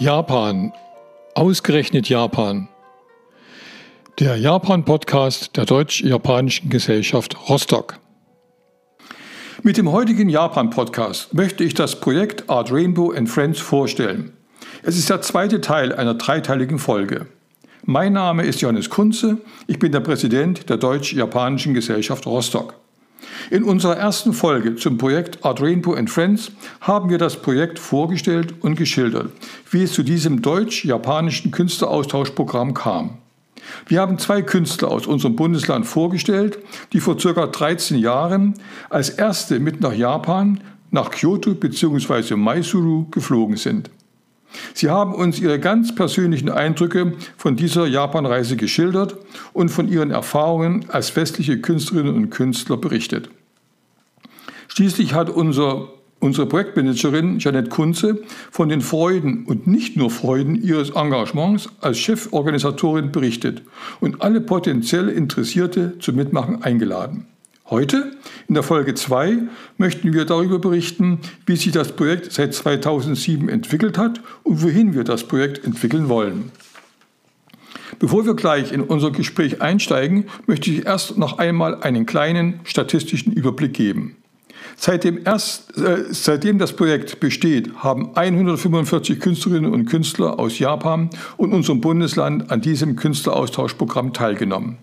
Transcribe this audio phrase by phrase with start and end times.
[0.00, 0.72] Japan.
[1.34, 2.68] Ausgerechnet Japan.
[4.20, 7.98] Der Japan-Podcast der Deutsch-Japanischen Gesellschaft Rostock.
[9.64, 14.34] Mit dem heutigen Japan-Podcast möchte ich das Projekt Art Rainbow and Friends vorstellen.
[14.84, 17.26] Es ist der zweite Teil einer dreiteiligen Folge.
[17.82, 22.74] Mein Name ist Johannes Kunze, ich bin der Präsident der Deutsch-Japanischen Gesellschaft Rostock.
[23.50, 28.54] In unserer ersten Folge zum Projekt Art Rainbow and Friends haben wir das Projekt vorgestellt
[28.60, 29.32] und geschildert,
[29.70, 33.18] wie es zu diesem deutsch-japanischen Künstleraustauschprogramm kam.
[33.86, 36.58] Wir haben zwei Künstler aus unserem Bundesland vorgestellt,
[36.92, 37.46] die vor ca.
[37.46, 38.54] 13 Jahren
[38.90, 40.60] als erste mit nach Japan,
[40.90, 42.36] nach Kyoto bzw.
[42.36, 43.90] Maizuru geflogen sind.
[44.74, 49.16] Sie haben uns ihre ganz persönlichen Eindrücke von dieser Japanreise geschildert
[49.52, 53.30] und von ihren Erfahrungen als westliche Künstlerinnen und Künstler berichtet.
[54.68, 55.88] Schließlich hat unser,
[56.20, 63.12] unsere Projektmanagerin Janette Kunze von den Freuden und nicht nur Freuden ihres Engagements als Cheforganisatorin
[63.12, 63.62] berichtet
[64.00, 67.26] und alle potenziell Interessierte zum Mitmachen eingeladen.
[67.70, 68.12] Heute,
[68.48, 69.40] in der Folge 2,
[69.76, 75.04] möchten wir darüber berichten, wie sich das Projekt seit 2007 entwickelt hat und wohin wir
[75.04, 76.50] das Projekt entwickeln wollen.
[77.98, 83.34] Bevor wir gleich in unser Gespräch einsteigen, möchte ich erst noch einmal einen kleinen statistischen
[83.34, 84.16] Überblick geben.
[84.76, 91.52] Seitdem, erst, äh, seitdem das Projekt besteht, haben 145 Künstlerinnen und Künstler aus Japan und
[91.52, 94.78] unserem Bundesland an diesem Künstleraustauschprogramm teilgenommen.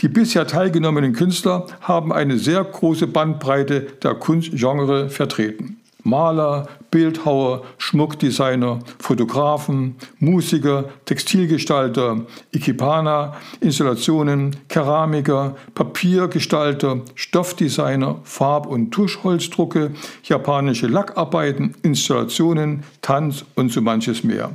[0.00, 5.78] Die bisher teilgenommenen Künstler haben eine sehr große Bandbreite der Kunstgenre vertreten.
[6.06, 12.20] Maler, Bildhauer, Schmuckdesigner, Fotografen, Musiker, Textilgestalter,
[12.52, 24.22] Ikebana, Installationen, Keramiker, Papiergestalter, Stoffdesigner, Farb- und Tuschholzdrucke, japanische Lackarbeiten, Installationen, Tanz und so manches
[24.22, 24.52] mehr.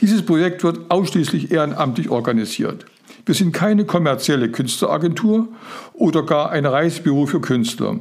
[0.00, 2.86] Dieses Projekt wird ausschließlich ehrenamtlich organisiert.
[3.26, 5.48] Wir sind keine kommerzielle Künstleragentur
[5.94, 8.00] oder gar ein Reisebüro für Künstler.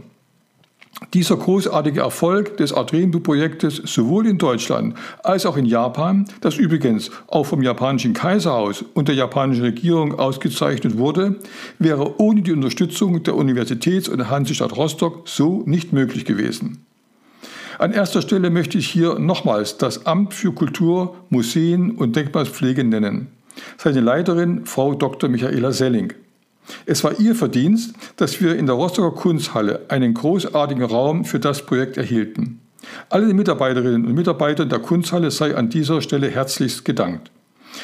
[1.13, 7.45] Dieser großartige Erfolg des Adrenbu-Projektes sowohl in Deutschland als auch in Japan, das übrigens auch
[7.45, 11.38] vom japanischen Kaiserhaus und der japanischen Regierung ausgezeichnet wurde,
[11.79, 16.85] wäre ohne die Unterstützung der Universitäts- und Hansestadt Rostock so nicht möglich gewesen.
[17.79, 23.29] An erster Stelle möchte ich hier nochmals das Amt für Kultur, Museen und Denkmalspflege nennen.
[23.78, 25.30] Seine Leiterin, Frau Dr.
[25.30, 26.14] Michaela Selling.
[26.86, 31.66] Es war ihr Verdienst, dass wir in der Rostocker Kunsthalle einen großartigen Raum für das
[31.66, 32.59] Projekt erhielten.
[33.09, 37.31] Alle Mitarbeiterinnen und Mitarbeitern der Kunsthalle sei an dieser Stelle herzlichst gedankt.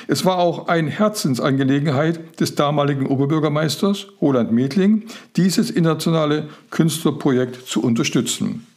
[0.07, 5.03] Es war auch eine Herzensangelegenheit des damaligen Oberbürgermeisters Roland Medling,
[5.35, 8.67] dieses internationale Künstlerprojekt zu unterstützen.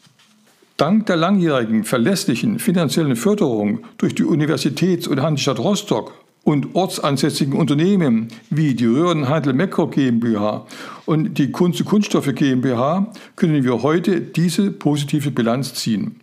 [0.79, 6.13] Dank der langjährigen verlässlichen finanziellen Förderung durch die Universitäts- und Hansestadt Rostock
[6.45, 10.67] und ortsansässigen Unternehmen wie die Röhrenhandel Mekro GmbH
[11.07, 16.21] und die Kunst und Kunststoffe GmbH können wir heute diese positive Bilanz ziehen.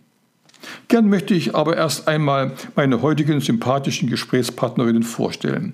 [0.88, 5.72] Gern möchte ich aber erst einmal meine heutigen sympathischen Gesprächspartnerinnen vorstellen,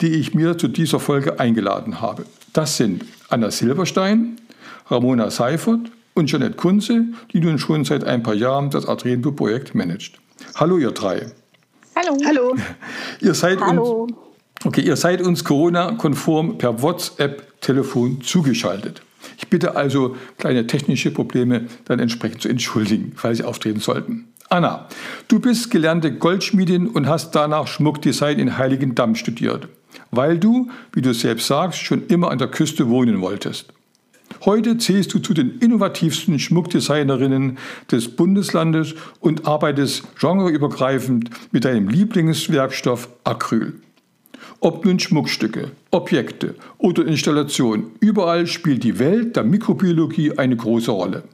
[0.00, 2.24] die ich mir zu dieser Folge eingeladen habe.
[2.52, 4.36] Das sind Anna Silberstein,
[4.86, 10.18] Ramona Seifert und Janette Kunze, die nun schon seit ein paar Jahren das Adrenbo-Projekt managt.
[10.54, 11.32] Hallo ihr drei.
[11.98, 12.16] Hallo.
[12.24, 12.54] Hallo.
[13.20, 14.02] Ihr seid Hallo.
[14.04, 14.12] uns,
[14.64, 19.02] okay, ihr seid uns Corona-konform per WhatsApp-Telefon zugeschaltet.
[19.36, 24.28] Ich bitte also, kleine technische Probleme dann entsprechend zu entschuldigen, falls sie auftreten sollten.
[24.48, 24.86] Anna,
[25.26, 29.66] du bist gelernte Goldschmiedin und hast danach Schmuckdesign in Heiligendamm studiert,
[30.12, 33.72] weil du, wie du selbst sagst, schon immer an der Küste wohnen wolltest.
[34.44, 37.58] Heute zählst du zu den innovativsten Schmuckdesignerinnen
[37.90, 43.74] des Bundeslandes und arbeitest genreübergreifend mit deinem Lieblingswerkstoff Acryl.
[44.60, 51.24] Ob nun Schmuckstücke, Objekte oder Installationen, überall spielt die Welt der Mikrobiologie eine große Rolle.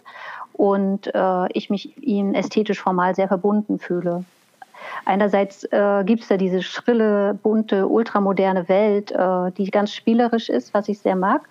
[0.53, 4.25] und äh, ich mich ihm ästhetisch formal sehr verbunden fühle.
[5.05, 10.75] Einerseits äh, gibt es da diese schrille, bunte, ultramoderne Welt, äh, die ganz spielerisch ist,
[10.75, 11.43] was ich sehr mag.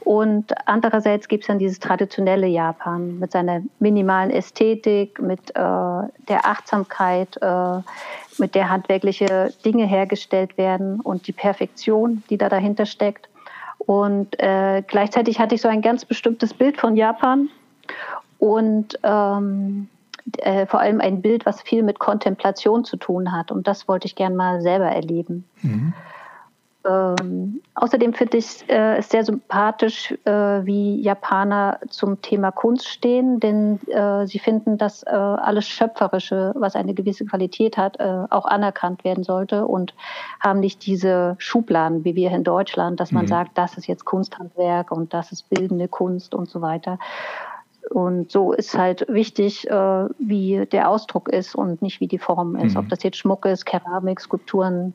[0.00, 6.44] Und andererseits gibt es dann dieses traditionelle Japan mit seiner minimalen Ästhetik, mit äh, der
[6.44, 7.80] Achtsamkeit, äh,
[8.38, 13.28] mit der handwerkliche Dinge hergestellt werden und die Perfektion, die da dahinter steckt.
[13.78, 17.48] Und äh, gleichzeitig hatte ich so ein ganz bestimmtes Bild von Japan
[18.38, 19.88] und ähm,
[20.38, 23.50] äh, vor allem ein Bild, was viel mit Kontemplation zu tun hat.
[23.50, 25.44] Und das wollte ich gern mal selber erleben.
[25.62, 25.92] Mhm.
[26.88, 30.30] Ähm, außerdem finde ich äh, es sehr sympathisch, äh,
[30.64, 36.76] wie Japaner zum Thema Kunst stehen, denn äh, sie finden, dass äh, alles Schöpferische, was
[36.76, 39.94] eine gewisse Qualität hat, äh, auch anerkannt werden sollte und
[40.40, 43.28] haben nicht diese Schubladen wie wir in Deutschland, dass man mhm.
[43.28, 46.98] sagt, das ist jetzt Kunsthandwerk und das ist bildende Kunst und so weiter.
[47.90, 49.74] Und so ist halt wichtig, äh,
[50.18, 52.74] wie der Ausdruck ist und nicht wie die Form ist.
[52.74, 52.80] Mhm.
[52.80, 54.94] Ob das jetzt Schmuck ist, Keramik, Skulpturen,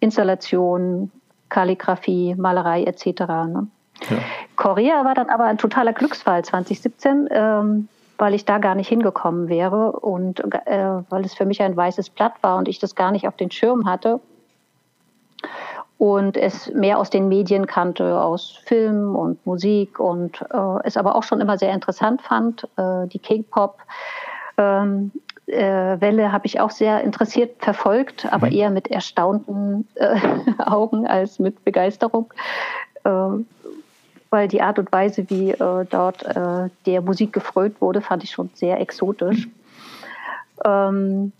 [0.00, 1.10] Installation,
[1.48, 3.20] Kalligrafie, Malerei etc.
[3.46, 3.68] Ne?
[4.08, 4.16] Ja.
[4.56, 9.48] Korea war dann aber ein totaler Glücksfall 2017, ähm, weil ich da gar nicht hingekommen
[9.48, 13.12] wäre und äh, weil es für mich ein weißes Blatt war und ich das gar
[13.12, 14.20] nicht auf den Schirm hatte
[15.98, 21.16] und es mehr aus den Medien kannte, aus Film und Musik und äh, es aber
[21.16, 23.78] auch schon immer sehr interessant fand, äh, die K-Pop.
[24.56, 28.52] Ähm, äh, Welle habe ich auch sehr interessiert verfolgt, aber mhm.
[28.52, 30.16] eher mit erstaunten äh,
[30.58, 32.32] Augen als mit Begeisterung,
[33.04, 33.10] äh,
[34.30, 38.30] weil die Art und Weise, wie äh, dort äh, der Musik gefrönt wurde, fand ich
[38.30, 39.48] schon sehr exotisch.
[40.64, 41.32] Ähm,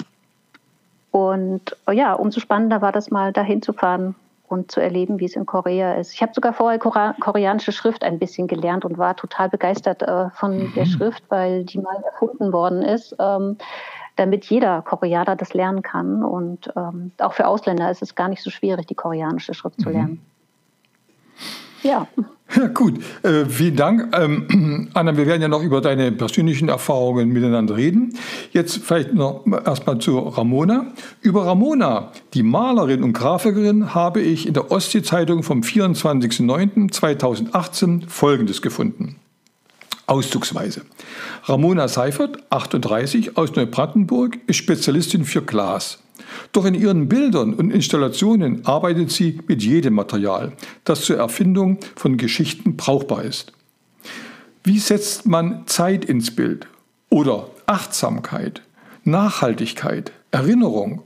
[1.11, 4.15] und ja, umso spannender war das mal dahin zu fahren
[4.49, 6.15] und zu erleben, wie es in Korea ist.
[6.15, 10.59] Ich habe sogar vorher koreanische Schrift ein bisschen gelernt und war total begeistert äh, von
[10.59, 10.75] mhm.
[10.75, 13.15] der Schrift, weil die mal erfunden worden ist.
[13.19, 13.59] Ähm,
[14.19, 16.23] damit jeder Koreaner das lernen kann.
[16.23, 19.89] Und ähm, auch für Ausländer ist es gar nicht so schwierig, die koreanische Schrift zu
[19.89, 19.95] mhm.
[19.95, 20.21] lernen.
[21.83, 22.07] Ja.
[22.57, 22.99] Ja, gut.
[23.23, 24.17] Äh, vielen Dank.
[24.17, 28.17] Ähm, Anna, wir werden ja noch über deine persönlichen Erfahrungen miteinander reden.
[28.53, 30.87] Jetzt vielleicht noch erstmal zu Ramona.
[31.21, 39.18] Über Ramona, die Malerin und Grafikerin, habe ich in der Ostsee-Zeitung vom 24.09.2018 Folgendes gefunden.
[40.09, 40.83] Auszugsweise.
[41.45, 45.99] Ramona Seifert, 38, aus Neubrandenburg, ist Spezialistin für Glas.
[46.53, 50.53] Doch in ihren Bildern und Installationen arbeitet sie mit jedem Material,
[50.85, 53.53] das zur Erfindung von Geschichten brauchbar ist.
[54.65, 56.67] Wie setzt man Zeit ins Bild
[57.11, 58.63] oder Achtsamkeit,
[59.05, 61.03] Nachhaltigkeit, Erinnerung?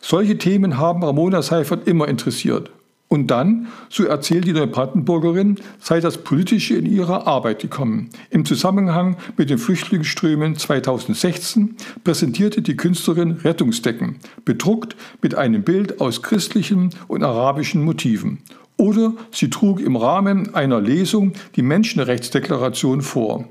[0.00, 2.70] Solche Themen haben Ramona Seifert immer interessiert.
[3.12, 8.08] Und dann, so erzählt die Neubrandenburgerin, sei das Politische in ihrer Arbeit gekommen.
[8.30, 14.16] Im Zusammenhang mit den Flüchtlingsströmen 2016 präsentierte die Künstlerin Rettungsdecken,
[14.46, 18.38] bedruckt mit einem Bild aus christlichen und arabischen Motiven.
[18.78, 23.44] Oder sie trug im Rahmen einer Lesung die Menschenrechtsdeklaration vor.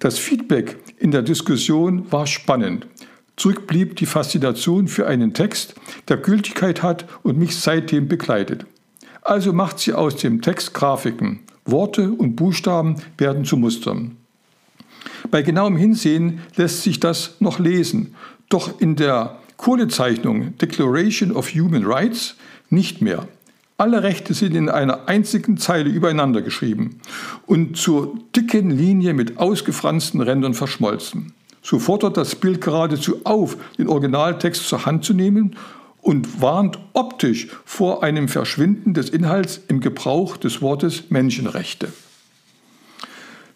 [0.00, 2.88] Das Feedback in der Diskussion war spannend.
[3.36, 5.76] Zurück blieb die Faszination für einen Text,
[6.08, 8.66] der Gültigkeit hat und mich seitdem begleitet.
[9.26, 11.40] Also macht sie aus dem Text Grafiken.
[11.64, 14.16] Worte und Buchstaben werden zu Mustern.
[15.32, 18.14] Bei genauem Hinsehen lässt sich das noch lesen,
[18.48, 22.36] doch in der Kohlezeichnung Declaration of Human Rights
[22.70, 23.26] nicht mehr.
[23.78, 27.00] Alle Rechte sind in einer einzigen Zeile übereinander geschrieben
[27.46, 31.32] und zur dicken Linie mit ausgefransten Rändern verschmolzen.
[31.62, 35.56] So fordert das Bild geradezu auf, den Originaltext zur Hand zu nehmen
[36.06, 41.88] und warnt optisch vor einem Verschwinden des Inhalts im Gebrauch des Wortes Menschenrechte.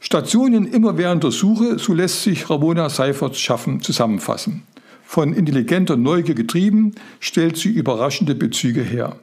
[0.00, 4.64] Stationen immerwährender Suche, so lässt sich Ramona Seiferts Schaffen zusammenfassen.
[5.04, 9.14] Von intelligenter Neugier getrieben, stellt sie überraschende Bezüge her.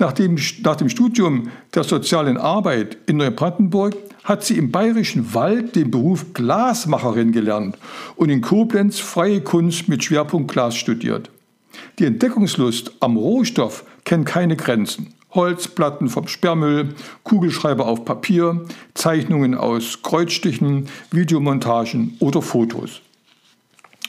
[0.00, 5.76] Nach dem, nach dem Studium der sozialen Arbeit in Neubrandenburg hat sie im Bayerischen Wald
[5.76, 7.78] den Beruf Glasmacherin gelernt
[8.16, 11.30] und in Koblenz freie Kunst mit Schwerpunkt Glas studiert.
[11.98, 15.14] Die Entdeckungslust am Rohstoff kennt keine Grenzen.
[15.32, 23.00] Holzplatten vom Sperrmüll, Kugelschreiber auf Papier, Zeichnungen aus Kreuzstichen, Videomontagen oder Fotos.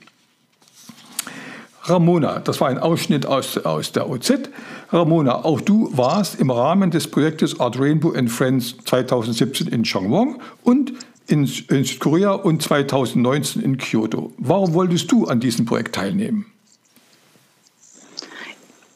[1.88, 4.50] Ramona, das war ein Ausschnitt aus, aus der OZ.
[4.92, 10.38] Ramona, auch du warst im Rahmen des Projektes Art Rainbow and Friends 2017 in Chongwon
[10.64, 10.94] und
[11.28, 14.34] in, in Südkorea und 2019 in Kyoto.
[14.38, 16.48] Warum wolltest du an diesem Projekt teilnehmen?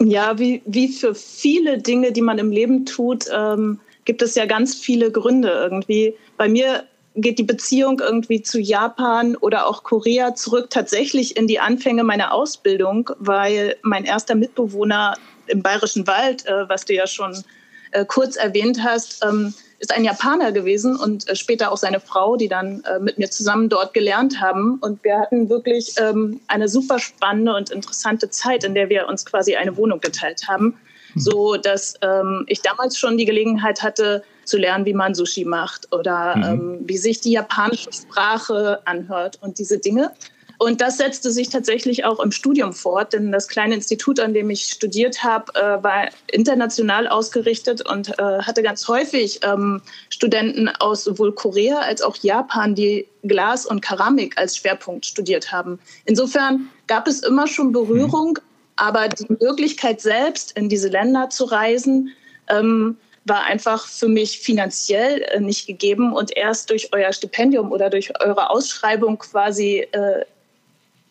[0.02, 4.46] Ja, wie, wie für viele Dinge, die man im Leben tut, ähm, gibt es ja
[4.46, 6.16] ganz viele Gründe irgendwie.
[6.38, 11.60] Bei mir geht die Beziehung irgendwie zu Japan oder auch Korea zurück tatsächlich in die
[11.60, 17.44] Anfänge meiner Ausbildung, weil mein erster Mitbewohner im Bayerischen Wald, äh, was du ja schon
[17.92, 22.36] äh, kurz erwähnt hast, ähm, ist ein Japaner gewesen und äh, später auch seine Frau,
[22.36, 24.78] die dann äh, mit mir zusammen dort gelernt haben.
[24.82, 29.26] Und wir hatten wirklich ähm, eine super spannende und interessante Zeit, in der wir uns
[29.26, 30.76] quasi eine Wohnung geteilt haben,
[31.14, 31.20] mhm.
[31.20, 35.94] so dass ähm, ich damals schon die Gelegenheit hatte zu lernen, wie man Sushi macht
[35.94, 36.80] oder mhm.
[36.84, 40.12] wie sich die japanische Sprache anhört und diese Dinge.
[40.60, 44.50] Und das setzte sich tatsächlich auch im Studium fort, denn das kleine Institut, an dem
[44.50, 51.06] ich studiert habe, äh, war international ausgerichtet und äh, hatte ganz häufig ähm, Studenten aus
[51.06, 55.80] sowohl Korea als auch Japan, die Glas und Keramik als Schwerpunkt studiert haben.
[56.04, 58.38] Insofern gab es immer schon Berührung,
[58.76, 62.10] aber die Möglichkeit selbst in diese Länder zu reisen,
[62.50, 67.90] ähm, war einfach für mich finanziell äh, nicht gegeben und erst durch euer Stipendium oder
[67.90, 70.26] durch eure Ausschreibung quasi äh,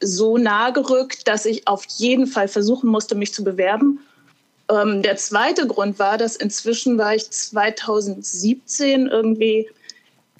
[0.01, 4.01] so nahe gerückt, dass ich auf jeden Fall versuchen musste, mich zu bewerben.
[4.71, 9.69] Ähm, der zweite Grund war, dass inzwischen war ich 2017 irgendwie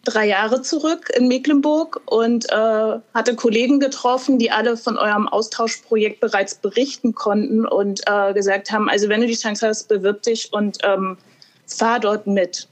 [0.05, 6.21] drei Jahre zurück in Mecklenburg und äh, hatte Kollegen getroffen, die alle von eurem Austauschprojekt
[6.21, 10.53] bereits berichten konnten und äh, gesagt haben, also wenn du die Chance hast, bewirb dich
[10.53, 11.19] und ähm,
[11.67, 12.69] fahr dort mit.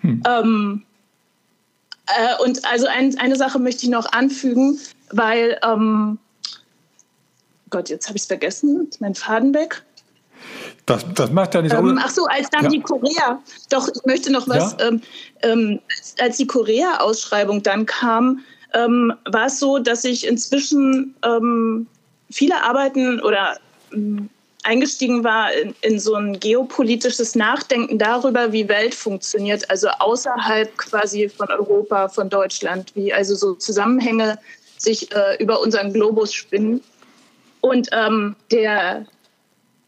[0.00, 0.22] Hm.
[0.26, 0.82] Ähm,
[2.06, 4.78] äh, und also ein, eine Sache möchte ich noch anfügen,
[5.10, 6.18] weil ähm,
[7.70, 9.82] Gott, jetzt habe ich es vergessen, mein Faden weg.
[10.86, 12.70] Das, das macht ja nicht ähm, Ach so, als dann ja.
[12.70, 14.88] die Korea, doch, ich möchte noch was, ja?
[14.88, 15.00] ähm,
[15.42, 15.80] ähm,
[16.20, 18.40] als die Korea-Ausschreibung dann kam,
[18.74, 21.86] ähm, war es so, dass ich inzwischen ähm,
[22.30, 23.56] viele Arbeiten oder
[23.92, 24.28] ähm,
[24.64, 31.28] eingestiegen war in, in, so ein geopolitisches Nachdenken darüber, wie Welt funktioniert, also außerhalb quasi
[31.28, 34.38] von Europa, von Deutschland, wie also so Zusammenhänge
[34.78, 36.82] sich äh, über unseren Globus spinnen.
[37.64, 39.06] Und ähm, der,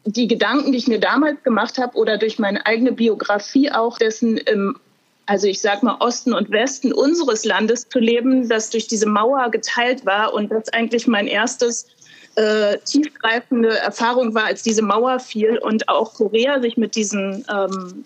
[0.07, 4.39] die Gedanken, die ich mir damals gemacht habe oder durch meine eigene Biografie auch dessen
[4.39, 4.81] im
[5.27, 9.51] also ich sag mal Osten und Westen unseres Landes zu leben, das durch diese Mauer
[9.51, 11.89] geteilt war und das eigentlich mein erstes
[12.37, 18.05] äh, tiefgreifende Erfahrung war, als diese Mauer fiel und auch Korea sich mit diesen ähm,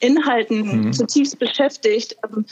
[0.00, 0.92] Inhalten mhm.
[0.92, 2.44] zutiefst beschäftigt, ähm,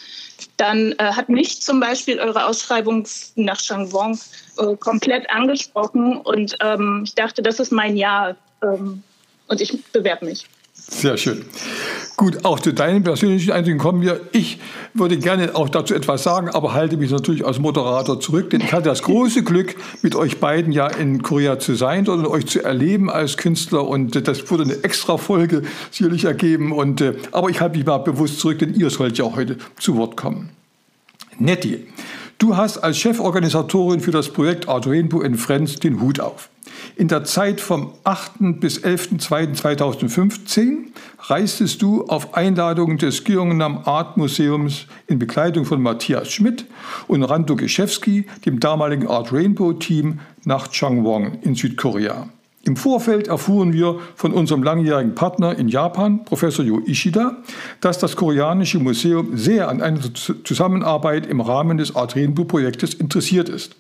[0.57, 3.07] dann äh, hat mich zum Beispiel eure Ausschreibung
[3.37, 4.19] nach Changwon
[4.59, 9.03] äh, komplett angesprochen und ähm, ich dachte, das ist mein Jahr ähm,
[9.49, 10.47] und ich bewerbe mich.
[10.89, 11.45] Sehr schön.
[12.17, 14.21] Gut, auch zu deinen persönlichen Eindrücken kommen wir.
[14.33, 14.59] Ich
[14.95, 18.73] würde gerne auch dazu etwas sagen, aber halte mich natürlich als Moderator zurück, denn ich
[18.73, 22.63] hatte das große Glück, mit euch beiden ja in Korea zu sein und euch zu
[22.63, 26.73] erleben als Künstler und das wurde eine extra Folge sicherlich ergeben.
[26.73, 29.57] Und, äh, aber ich halte mich mal bewusst zurück, denn ihr sollt ja auch heute
[29.79, 30.51] zu Wort kommen.
[31.39, 31.87] Nettie,
[32.43, 36.49] du hast als Cheforganisatorin für das Projekt Art Rainbow in Friends den Hut auf.
[36.97, 38.59] In der Zeit vom 8.
[38.59, 40.87] bis 11.02.2015
[41.21, 46.67] reistest du auf Einladung des Gyeongnam Art Museums in Begleitung von Matthias Schmidt
[47.07, 52.29] und Rando Geschewski, dem damaligen Art Rainbow Team, nach Changwon in Südkorea.
[52.65, 57.39] Im Vorfeld erfuhren wir von unserem langjährigen Partner in Japan, Professor Yo Ishida,
[57.81, 63.49] dass das koreanische Museum sehr an einer Zusammenarbeit im Rahmen des Art Rainbow Projektes interessiert
[63.49, 63.75] ist.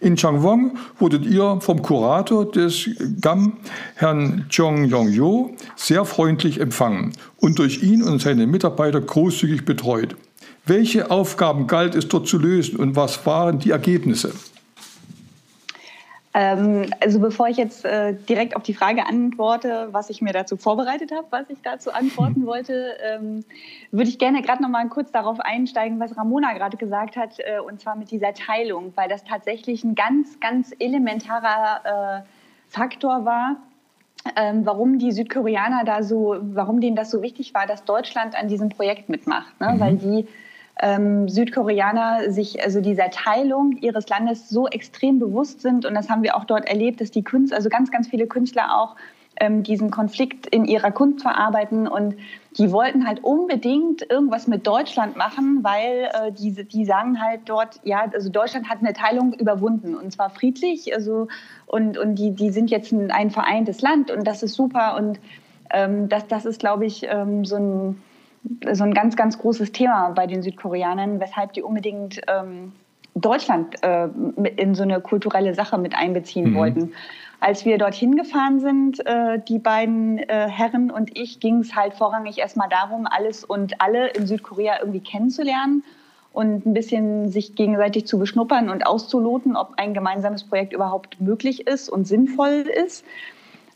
[0.00, 3.54] In Changwon wurdet ihr vom Kurator des GAM,
[3.94, 10.16] Herrn Chong Yong-jo, sehr freundlich empfangen und durch ihn und seine Mitarbeiter großzügig betreut.
[10.66, 14.32] Welche Aufgaben galt es dort zu lösen und was waren die Ergebnisse?
[16.40, 20.56] Ähm, also bevor ich jetzt äh, direkt auf die Frage antworte, was ich mir dazu
[20.56, 23.44] vorbereitet habe, was ich dazu antworten wollte, ähm,
[23.90, 27.58] würde ich gerne gerade noch mal kurz darauf einsteigen, was Ramona gerade gesagt hat, äh,
[27.58, 32.22] und zwar mit dieser Teilung, weil das tatsächlich ein ganz, ganz elementarer äh,
[32.68, 33.56] Faktor war,
[34.36, 38.46] ähm, warum die Südkoreaner da so, warum denen das so wichtig war, dass Deutschland an
[38.46, 39.72] diesem Projekt mitmacht, ne?
[39.72, 39.80] Mhm.
[39.80, 40.28] weil die
[40.80, 45.84] ähm, Südkoreaner sich also dieser Teilung ihres Landes so extrem bewusst sind.
[45.84, 48.76] Und das haben wir auch dort erlebt, dass die Künstler, also ganz, ganz viele Künstler
[48.76, 48.96] auch
[49.40, 51.88] ähm, diesen Konflikt in ihrer Kunst verarbeiten.
[51.88, 52.16] Und
[52.56, 57.80] die wollten halt unbedingt irgendwas mit Deutschland machen, weil äh, die, die sagen halt dort,
[57.84, 60.94] ja, also Deutschland hat eine Teilung überwunden und zwar friedlich.
[60.94, 61.28] Also,
[61.66, 64.96] und und die, die sind jetzt ein, ein vereintes Land und das ist super.
[64.96, 65.20] Und
[65.70, 68.02] ähm, das, das ist, glaube ich, ähm, so ein
[68.72, 72.72] so ein ganz, ganz großes Thema bei den Südkoreanern, weshalb die unbedingt ähm,
[73.14, 74.08] Deutschland äh,
[74.56, 76.54] in so eine kulturelle Sache mit einbeziehen mhm.
[76.54, 76.92] wollten.
[77.40, 81.94] Als wir dorthin gefahren sind, äh, die beiden äh, Herren und ich, ging es halt
[81.94, 85.84] vorrangig erstmal darum, alles und alle in Südkorea irgendwie kennenzulernen
[86.32, 91.66] und ein bisschen sich gegenseitig zu beschnuppern und auszuloten, ob ein gemeinsames Projekt überhaupt möglich
[91.66, 93.04] ist und sinnvoll ist.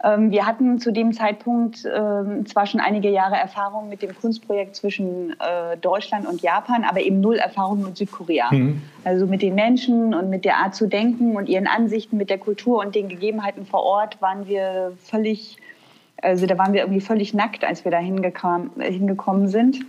[0.04, 4.74] Ähm, wir hatten zu dem Zeitpunkt ähm, zwar schon einige Jahre Erfahrung mit dem Kunstprojekt
[4.74, 8.52] zwischen äh, Deutschland und Japan, aber eben null Erfahrung mit Südkorea.
[8.52, 8.82] Mhm.
[9.04, 12.38] Also mit den Menschen und mit der Art zu denken und ihren Ansichten, mit der
[12.38, 15.58] Kultur und den Gegebenheiten vor Ort waren wir völlig,
[16.20, 19.80] also da waren wir irgendwie völlig nackt, als wir da hingekommen sind.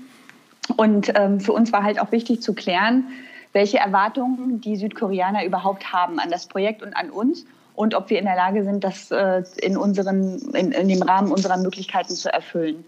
[0.77, 3.07] Und ähm, für uns war halt auch wichtig zu klären,
[3.51, 8.19] welche Erwartungen die Südkoreaner überhaupt haben an das Projekt und an uns und ob wir
[8.19, 12.31] in der Lage sind, das äh, in, unseren, in, in dem Rahmen unserer Möglichkeiten zu
[12.31, 12.83] erfüllen.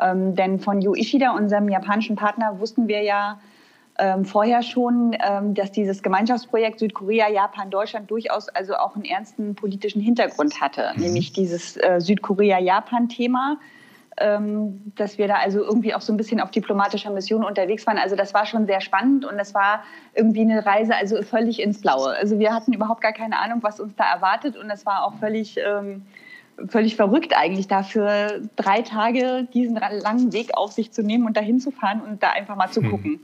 [0.00, 3.40] Ähm, denn von Yu Ishida, unserem japanischen Partner, wussten wir ja
[3.98, 9.54] ähm, vorher schon, ähm, dass dieses Gemeinschaftsprojekt Südkorea, Japan, Deutschland durchaus also auch einen ernsten
[9.54, 11.02] politischen Hintergrund hatte, mhm.
[11.02, 13.58] nämlich dieses äh, Südkorea-Japan-Thema
[14.18, 17.98] ähm, dass wir da also irgendwie auch so ein bisschen auf diplomatischer Mission unterwegs waren.
[17.98, 19.82] Also das war schon sehr spannend und das war
[20.14, 22.10] irgendwie eine Reise also völlig ins Blaue.
[22.16, 25.14] Also wir hatten überhaupt gar keine Ahnung, was uns da erwartet und es war auch
[25.14, 26.02] völlig ähm,
[26.68, 31.60] völlig verrückt eigentlich dafür drei Tage diesen langen Weg auf sich zu nehmen und dahin
[31.60, 32.90] zu fahren und da einfach mal zu mhm.
[32.90, 33.20] gucken.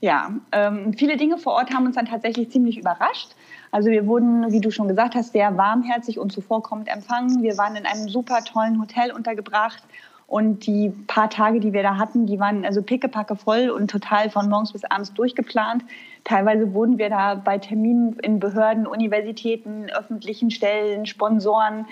[0.00, 3.30] Ja, ähm, viele Dinge vor Ort haben uns dann tatsächlich ziemlich überrascht.
[3.72, 7.42] Also wir wurden, wie du schon gesagt hast, sehr warmherzig und zuvorkommend empfangen.
[7.42, 9.82] Wir waren in einem super tollen Hotel untergebracht
[10.28, 14.28] und die paar Tage, die wir da hatten, die waren also pickepacke voll und total
[14.28, 15.84] von morgens bis abends durchgeplant.
[16.24, 21.86] Teilweise wurden wir da bei Terminen in Behörden, Universitäten, öffentlichen Stellen, Sponsoren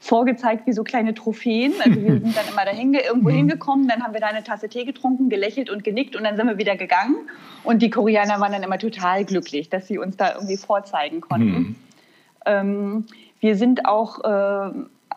[0.00, 1.72] vorgezeigt wie so kleine Trophäen.
[1.82, 3.36] Also wir sind dann immer dahin, irgendwo mhm.
[3.36, 6.46] hingekommen, dann haben wir da eine Tasse Tee getrunken, gelächelt und genickt und dann sind
[6.46, 7.16] wir wieder gegangen.
[7.64, 11.58] Und die Koreaner waren dann immer total glücklich, dass sie uns da irgendwie vorzeigen konnten.
[11.58, 11.76] Mhm.
[12.44, 13.06] Ähm,
[13.40, 14.72] wir sind auch äh,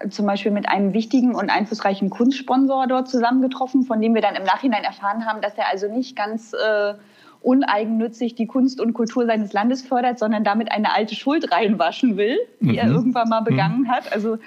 [0.10, 4.44] zum Beispiel mit einem wichtigen und einflussreichen Kunstsponsor dort zusammengetroffen, von dem wir dann im
[4.44, 6.94] Nachhinein erfahren haben, dass er also nicht ganz äh,
[7.42, 12.38] uneigennützig die Kunst und Kultur seines Landes fördert, sondern damit eine alte Schuld reinwaschen will,
[12.60, 12.78] die mhm.
[12.78, 13.90] er irgendwann mal begangen mhm.
[13.90, 14.12] hat.
[14.14, 14.38] Also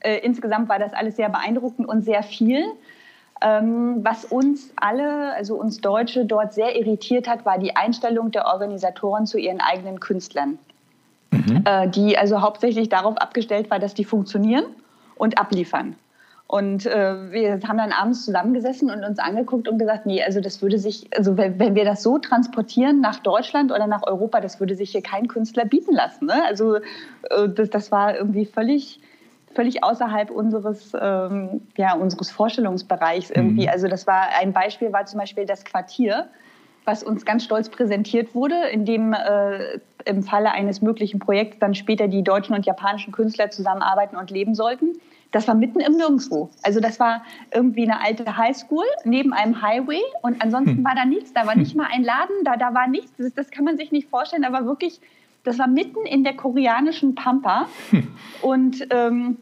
[0.00, 2.64] äh, insgesamt war das alles sehr beeindruckend und sehr viel.
[3.40, 8.46] Ähm, was uns alle, also uns Deutsche, dort sehr irritiert hat, war die Einstellung der
[8.46, 10.58] Organisatoren zu ihren eigenen Künstlern.
[11.30, 11.62] Mhm.
[11.64, 14.64] Äh, die also hauptsächlich darauf abgestellt war, dass die funktionieren
[15.16, 15.96] und abliefern.
[16.52, 20.60] Und äh, wir haben dann abends zusammengesessen und uns angeguckt und gesagt, nee, also das
[20.60, 24.60] würde sich, also wenn, wenn, wir das so transportieren nach Deutschland oder nach Europa, das
[24.60, 26.26] würde sich hier kein Künstler bieten lassen.
[26.26, 26.44] Ne?
[26.46, 29.00] Also äh, das, das war irgendwie völlig,
[29.54, 33.62] völlig außerhalb unseres, ähm, ja, unseres Vorstellungsbereichs irgendwie.
[33.62, 33.70] Mhm.
[33.72, 36.28] Also das war ein Beispiel, war zum Beispiel das Quartier,
[36.84, 41.74] was uns ganz stolz präsentiert wurde, in dem äh, im Falle eines möglichen Projekts dann
[41.74, 44.94] später die deutschen und japanischen Künstler zusammenarbeiten und leben sollten.
[45.30, 46.50] Das war mitten im Nirgendwo.
[46.62, 47.22] Also das war
[47.54, 50.84] irgendwie eine alte Highschool neben einem Highway und ansonsten hm.
[50.84, 51.32] war da nichts.
[51.32, 53.12] Da war nicht mal ein Laden, da, da war nichts.
[53.16, 54.42] Das, das kann man sich nicht vorstellen.
[54.42, 55.00] War wirklich,
[55.44, 57.66] das war mitten in der koreanischen Pampa.
[57.90, 58.08] Hm.
[58.42, 59.38] Und ähm,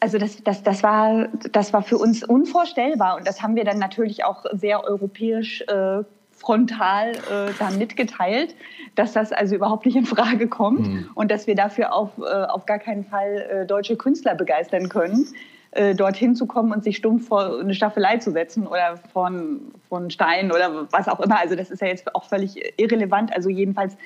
[0.00, 3.78] also das, das, das, war, das war für uns unvorstellbar und das haben wir dann
[3.78, 6.02] natürlich auch sehr europäisch äh,
[6.38, 8.54] frontal äh, da mitgeteilt,
[8.94, 11.10] dass das also überhaupt nicht in Frage kommt mhm.
[11.14, 15.28] und dass wir dafür auf, äh, auf gar keinen Fall äh, deutsche Künstler begeistern können,
[15.72, 20.10] äh, dorthin zu kommen und sich stumpf vor eine Staffelei zu setzen oder von, von
[20.10, 21.38] Stein oder was auch immer.
[21.38, 23.34] Also das ist ja jetzt auch völlig irrelevant.
[23.34, 23.96] Also jedenfalls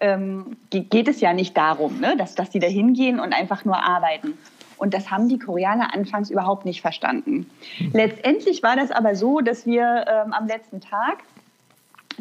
[0.00, 3.76] ähm, geht es ja nicht darum, ne, dass, dass die da hingehen und einfach nur
[3.76, 4.38] arbeiten.
[4.76, 7.50] Und das haben die Koreaner anfangs überhaupt nicht verstanden.
[7.80, 7.90] Mhm.
[7.92, 11.18] Letztendlich war das aber so, dass wir ähm, am letzten Tag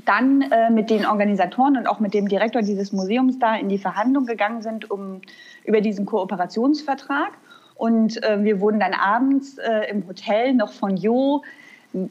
[0.06, 3.78] dann äh, mit den Organisatoren und auch mit dem Direktor dieses Museums da in die
[3.78, 5.22] Verhandlung gegangen sind um,
[5.66, 7.32] über diesen Kooperationsvertrag.
[7.76, 11.44] Und äh, wir wurden dann abends äh, im Hotel noch von Jo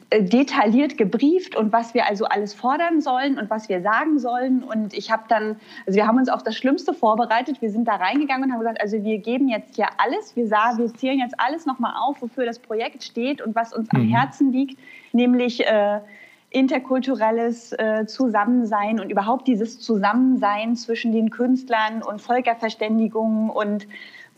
[0.09, 4.63] äh, detailliert gebrieft und was wir also alles fordern sollen und was wir sagen sollen.
[4.63, 7.61] Und ich habe dann, also wir haben uns auf das Schlimmste vorbereitet.
[7.61, 10.77] Wir sind da reingegangen und haben gesagt, also wir geben jetzt hier alles, wir, sah,
[10.77, 13.99] wir zählen jetzt alles nochmal auf, wofür das Projekt steht und was uns mhm.
[13.99, 14.79] am Herzen liegt,
[15.13, 15.99] nämlich äh,
[16.49, 23.87] interkulturelles äh, Zusammensein und überhaupt dieses Zusammensein zwischen den Künstlern und Völkerverständigung und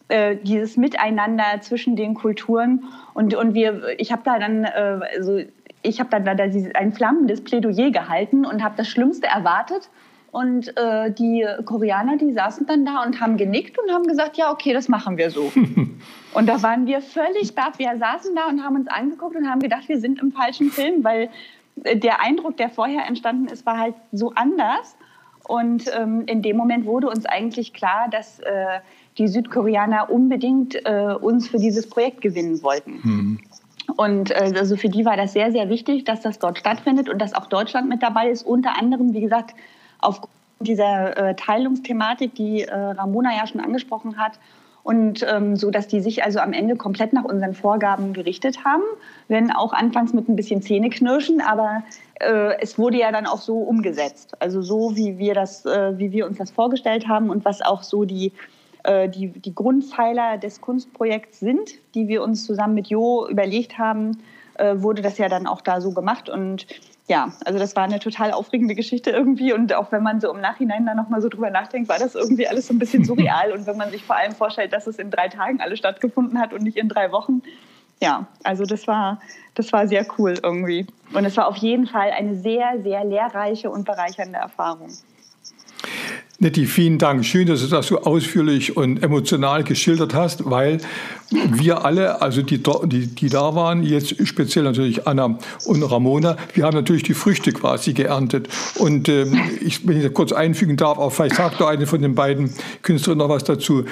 [0.07, 2.85] äh, dieses Miteinander zwischen den Kulturen.
[3.13, 5.39] Und, und wir, ich habe da dann, äh, also
[5.83, 6.43] ich habe dann da
[6.73, 9.89] ein flammendes Plädoyer gehalten und habe das Schlimmste erwartet.
[10.31, 14.51] Und äh, die Koreaner, die saßen dann da und haben genickt und haben gesagt, ja,
[14.51, 15.51] okay, das machen wir so.
[16.33, 17.79] und da waren wir völlig baff.
[17.79, 21.03] Wir saßen da und haben uns angeguckt und haben gedacht, wir sind im falschen Film,
[21.03, 21.29] weil
[21.83, 24.95] der Eindruck, der vorher entstanden ist, war halt so anders.
[25.47, 28.79] Und ähm, in dem Moment wurde uns eigentlich klar, dass äh,
[29.17, 32.99] die Südkoreaner unbedingt äh, uns für dieses Projekt gewinnen wollten.
[33.03, 33.39] Mhm.
[33.97, 37.19] Und äh, also für die war das sehr, sehr wichtig, dass das dort stattfindet und
[37.19, 38.43] dass auch Deutschland mit dabei ist.
[38.43, 39.55] Unter anderem, wie gesagt,
[39.99, 44.33] aufgrund dieser äh, Teilungsthematik, die äh, Ramona ja schon angesprochen hat
[44.83, 48.83] und ähm, so, dass die sich also am Ende komplett nach unseren Vorgaben gerichtet haben,
[49.27, 51.83] wenn auch anfangs mit ein bisschen Zähneknirschen, aber
[52.19, 56.11] äh, es wurde ja dann auch so umgesetzt, also so wie wir das, äh, wie
[56.11, 58.31] wir uns das vorgestellt haben und was auch so die
[58.83, 64.17] äh, die, die Grundpfeiler des Kunstprojekts sind, die wir uns zusammen mit Jo überlegt haben,
[64.55, 66.29] äh, wurde das ja dann auch da so gemacht.
[66.29, 66.65] Und
[67.09, 69.51] ja, also das war eine total aufregende Geschichte irgendwie.
[69.51, 72.47] Und auch wenn man so im Nachhinein da nochmal so drüber nachdenkt, war das irgendwie
[72.47, 73.51] alles so ein bisschen surreal.
[73.51, 76.53] Und wenn man sich vor allem vorstellt, dass es in drei Tagen alles stattgefunden hat
[76.53, 77.41] und nicht in drei Wochen,
[77.99, 79.19] ja, also das war,
[79.55, 80.85] das war sehr cool irgendwie.
[81.11, 84.89] Und es war auf jeden Fall eine sehr, sehr lehrreiche und bereichernde Erfahrung.
[86.41, 87.25] Netti, vielen Dank.
[87.25, 90.77] Schön, dass du das so ausführlich und emotional geschildert hast, weil
[91.31, 96.63] wir alle, also die, die, die da waren, jetzt speziell natürlich Anna und Ramona, wir
[96.63, 98.47] haben natürlich die Früchte quasi geerntet.
[98.75, 102.01] Und ähm, ich, wenn ich das kurz einfügen darf, auch vielleicht sagt doch eine von
[102.01, 103.83] den beiden Künstlerinnen noch was dazu.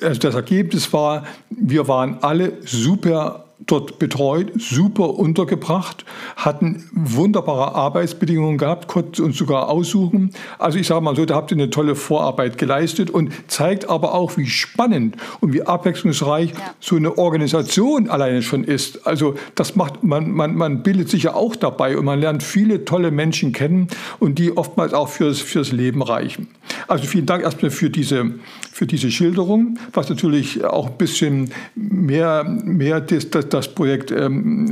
[0.00, 6.04] Also das Ergebnis war, wir waren alle super dort betreut, super untergebracht,
[6.36, 10.30] hatten wunderbare Arbeitsbedingungen gehabt, konnten uns sogar aussuchen.
[10.58, 14.14] Also ich sage mal so, da habt ihr eine tolle Vorarbeit geleistet und zeigt aber
[14.14, 16.74] auch, wie spannend und wie abwechslungsreich ja.
[16.80, 19.06] so eine Organisation alleine schon ist.
[19.06, 22.84] Also das macht, man, man, man bildet sich ja auch dabei und man lernt viele
[22.84, 23.88] tolle Menschen kennen
[24.20, 26.48] und die oftmals auch fürs, fürs Leben reichen.
[26.86, 28.34] Also vielen Dank erstmal für diese,
[28.72, 34.70] für diese Schilderung, was natürlich auch ein bisschen mehr, mehr das, das, das Projekt ähm,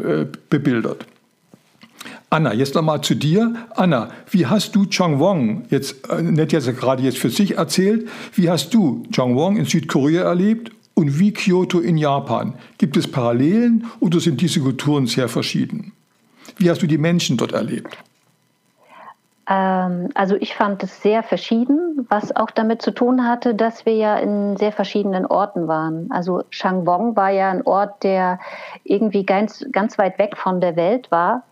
[0.00, 1.06] äh, bebildert.
[2.30, 3.54] Anna, jetzt nochmal zu dir.
[3.74, 8.50] Anna, wie hast du Changwon, jetzt äh, nicht jetzt gerade jetzt für sich erzählt, wie
[8.50, 12.54] hast du Changwon in Südkorea erlebt und wie Kyoto in Japan?
[12.76, 15.92] Gibt es Parallelen oder sind diese Kulturen sehr verschieden?
[16.58, 17.96] Wie hast du die Menschen dort erlebt?
[19.48, 23.94] Ähm, also ich fand es sehr verschieden, was auch damit zu tun hatte, dass wir
[23.94, 26.10] ja in sehr verschiedenen Orten waren.
[26.10, 28.38] Also Shangbong war ja ein Ort, der
[28.84, 31.44] irgendwie ganz, ganz weit weg von der Welt war.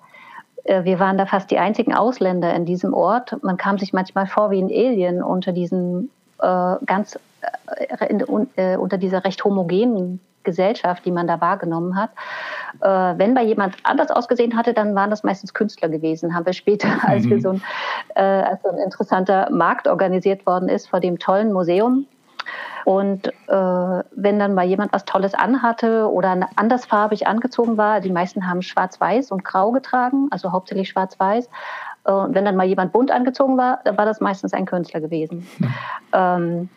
[0.64, 3.42] Äh, wir waren da fast die einzigen Ausländer in diesem Ort.
[3.42, 7.18] Man kam sich manchmal vor wie ein Alien unter diesen äh, ganz
[7.70, 8.18] äh,
[8.56, 12.10] äh, unter dieser recht homogenen Gesellschaft, die man da wahrgenommen hat.
[12.80, 16.34] Äh, wenn bei jemand anders ausgesehen hatte, dann waren das meistens Künstler gewesen.
[16.34, 17.00] Haben wir später, mhm.
[17.06, 17.62] als, wir so ein,
[18.14, 22.06] äh, als so ein interessanter Markt organisiert worden ist vor dem tollen Museum,
[22.84, 28.48] und äh, wenn dann mal jemand was Tolles anhatte oder andersfarbig angezogen war, die meisten
[28.48, 31.48] haben schwarz-weiß und grau getragen, also hauptsächlich schwarz-weiß.
[32.04, 35.00] Äh, und wenn dann mal jemand bunt angezogen war, dann war das meistens ein Künstler
[35.00, 35.48] gewesen.
[35.58, 35.74] Mhm.
[36.12, 36.68] Ähm,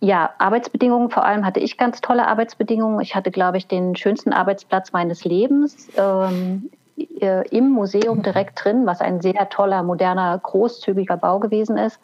[0.00, 3.00] ja, Arbeitsbedingungen, vor allem hatte ich ganz tolle Arbeitsbedingungen.
[3.00, 8.86] Ich hatte, glaube ich, den schönsten Arbeitsplatz meines Lebens ähm, äh, im Museum direkt drin,
[8.86, 12.00] was ein sehr toller, moderner, großzügiger Bau gewesen ist.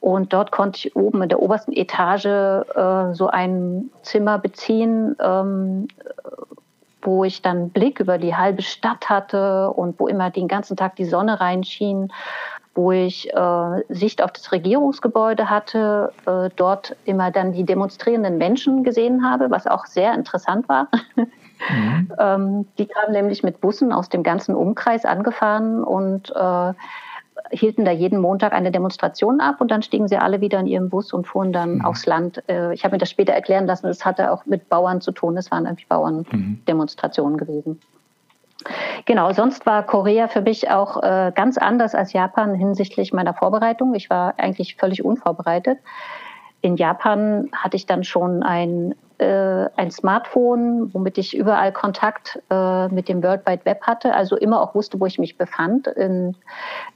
[0.00, 5.88] Und dort konnte ich oben in der obersten Etage äh, so ein Zimmer beziehen, ähm,
[7.00, 10.96] wo ich dann Blick über die halbe Stadt hatte und wo immer den ganzen Tag
[10.96, 12.12] die Sonne reinschien
[12.74, 18.82] wo ich äh, Sicht auf das Regierungsgebäude hatte, äh, dort immer dann die demonstrierenden Menschen
[18.82, 20.88] gesehen habe, was auch sehr interessant war.
[21.16, 22.12] Mhm.
[22.18, 26.72] ähm, die kamen nämlich mit Bussen aus dem ganzen Umkreis angefahren und äh,
[27.50, 30.88] hielten da jeden Montag eine Demonstration ab und dann stiegen sie alle wieder in ihren
[30.88, 31.84] Bus und fuhren dann mhm.
[31.84, 32.42] aufs Land.
[32.48, 35.36] Äh, ich habe mir das später erklären lassen, das hatte auch mit Bauern zu tun.
[35.36, 37.38] Es waren irgendwie Bauerndemonstrationen mhm.
[37.38, 37.80] gewesen.
[39.06, 43.94] Genau, sonst war Korea für mich auch äh, ganz anders als Japan hinsichtlich meiner Vorbereitung.
[43.94, 45.78] Ich war eigentlich völlig unvorbereitet.
[46.60, 52.86] In Japan hatte ich dann schon ein, äh, ein Smartphone, womit ich überall Kontakt äh,
[52.86, 55.88] mit dem World Wide Web hatte, also immer auch wusste, wo ich mich befand.
[55.88, 56.36] In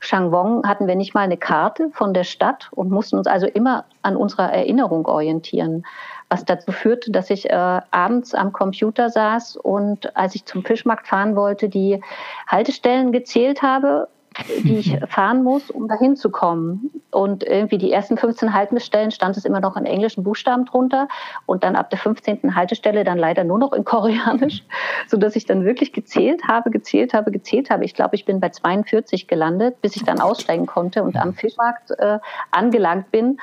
[0.00, 3.84] Changwon hatten wir nicht mal eine Karte von der Stadt und mussten uns also immer
[4.02, 5.84] an unserer Erinnerung orientieren
[6.28, 11.06] was dazu führte, dass ich äh, abends am Computer saß und als ich zum Fischmarkt
[11.06, 12.02] fahren wollte, die
[12.48, 14.08] Haltestellen gezählt habe
[14.62, 16.90] die ich fahren muss, um dahin zu kommen.
[17.10, 21.08] Und irgendwie die ersten 15 Haltestellen stand es immer noch in englischen Buchstaben drunter
[21.46, 22.54] und dann ab der 15.
[22.54, 24.62] Haltestelle dann leider nur noch in Koreanisch,
[25.08, 27.84] so dass ich dann wirklich gezählt habe, gezählt habe, gezählt habe.
[27.84, 31.92] Ich glaube, ich bin bei 42 gelandet, bis ich dann aussteigen konnte und am Fischmarkt
[31.98, 32.18] äh,
[32.50, 33.38] angelangt bin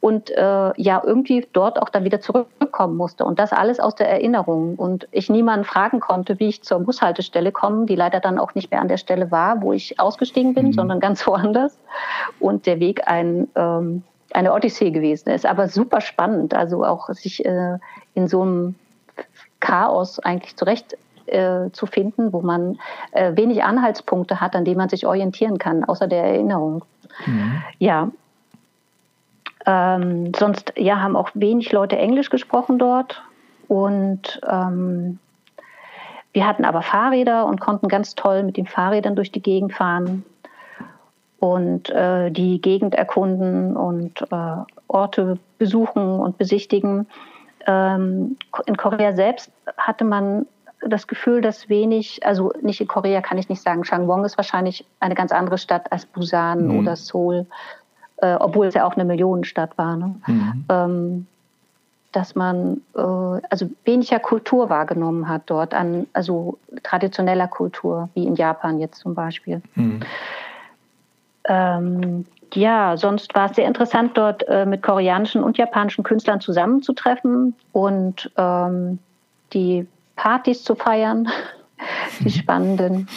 [0.00, 4.08] und äh, ja irgendwie dort auch dann wieder zurückkommen musste und das alles aus der
[4.08, 8.54] Erinnerung und ich niemanden fragen konnte, wie ich zur Bushaltestelle komme, die leider dann auch
[8.54, 10.72] nicht mehr an der Stelle war, wo ich ausgestiegen bin, mhm.
[10.72, 11.78] sondern ganz woanders
[12.38, 17.44] und der Weg ein ähm, eine Odyssee gewesen ist, aber super spannend, also auch sich
[17.44, 17.78] äh,
[18.14, 18.74] in so einem
[19.60, 22.78] Chaos eigentlich zurecht äh, zu finden, wo man
[23.12, 26.84] äh, wenig Anhaltspunkte hat, an denen man sich orientieren kann, außer der Erinnerung.
[27.26, 27.62] Mhm.
[27.78, 28.10] Ja,
[29.68, 33.22] ähm, sonst ja, haben auch wenig Leute Englisch gesprochen dort.
[33.68, 35.18] Und ähm,
[36.32, 40.24] wir hatten aber Fahrräder und konnten ganz toll mit den Fahrrädern durch die Gegend fahren
[41.38, 44.56] und äh, die Gegend erkunden und äh,
[44.88, 47.06] Orte besuchen und besichtigen.
[47.66, 50.46] Ähm, in Korea selbst hatte man
[50.80, 54.86] das Gefühl, dass wenig, also nicht in Korea kann ich nicht sagen, Changwon ist wahrscheinlich
[55.00, 56.78] eine ganz andere Stadt als Busan mhm.
[56.78, 57.46] oder Seoul
[58.20, 59.96] äh, obwohl es ja auch eine Millionenstadt war.
[59.96, 60.14] Ne?
[60.26, 60.64] Mhm.
[60.68, 61.26] Ähm,
[62.12, 68.34] dass man äh, also weniger Kultur wahrgenommen hat dort, an also traditioneller Kultur, wie in
[68.34, 69.62] Japan jetzt zum Beispiel.
[69.74, 70.00] Mhm.
[71.44, 77.54] Ähm, ja, sonst war es sehr interessant, dort äh, mit koreanischen und japanischen Künstlern zusammenzutreffen
[77.72, 78.98] und ähm,
[79.52, 81.28] die Partys zu feiern,
[82.20, 83.08] die spannenden.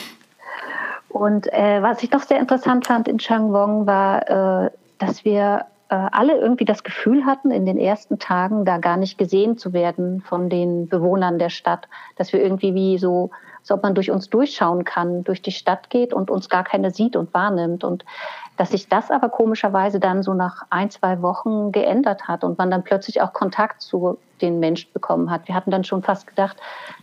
[1.07, 5.95] Und äh, was ich noch sehr interessant fand in Changwon war äh, dass wir äh,
[5.95, 10.21] alle irgendwie das Gefühl hatten, in den ersten Tagen da gar nicht gesehen zu werden
[10.21, 14.29] von den Bewohnern der Stadt, dass wir irgendwie wie so, als ob man durch uns
[14.29, 17.83] durchschauen kann, durch die Stadt geht und uns gar keine sieht und wahrnimmt.
[17.83, 18.05] Und
[18.57, 22.71] dass sich das aber komischerweise dann so nach ein, zwei Wochen geändert hat und man
[22.71, 25.47] dann plötzlich auch Kontakt zu den Menschen bekommen hat.
[25.47, 26.57] Wir hatten dann schon fast gedacht,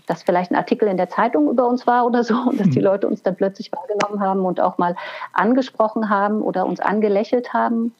[0.08, 2.78] dass vielleicht ein Artikel in der Zeitung über uns war oder so und dass die
[2.78, 2.84] mhm.
[2.84, 4.96] Leute uns dann plötzlich wahrgenommen haben und auch mal
[5.32, 7.94] angesprochen haben oder uns angelächelt haben.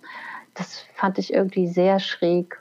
[0.55, 2.61] Das fand ich irgendwie sehr schräg.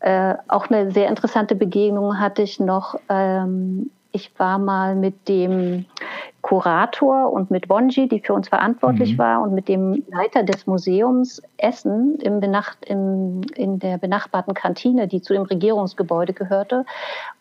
[0.00, 2.98] Äh, auch eine sehr interessante Begegnung hatte ich noch.
[3.08, 5.84] Ähm, ich war mal mit dem
[6.48, 9.18] Kurator und mit Bonji, die für uns verantwortlich mhm.
[9.18, 15.08] war, und mit dem Leiter des Museums Essen im Benacht, im, in der benachbarten Kantine,
[15.08, 16.86] die zu dem Regierungsgebäude gehörte.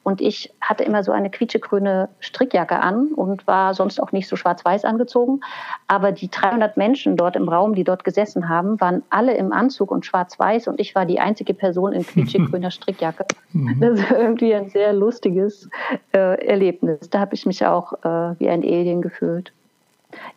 [0.03, 4.37] Und ich hatte immer so eine quietschegrüne Strickjacke an und war sonst auch nicht so
[4.37, 5.41] schwarz-weiß angezogen.
[5.87, 9.91] Aber die 300 Menschen dort im Raum, die dort gesessen haben, waren alle im Anzug
[9.91, 13.25] und schwarz-weiß und ich war die einzige Person in quietschegrüner Strickjacke.
[13.51, 13.81] Mhm.
[13.81, 15.69] Das ist irgendwie ein sehr lustiges
[16.13, 17.09] äh, Erlebnis.
[17.09, 19.51] Da habe ich mich auch äh, wie ein Alien gefühlt.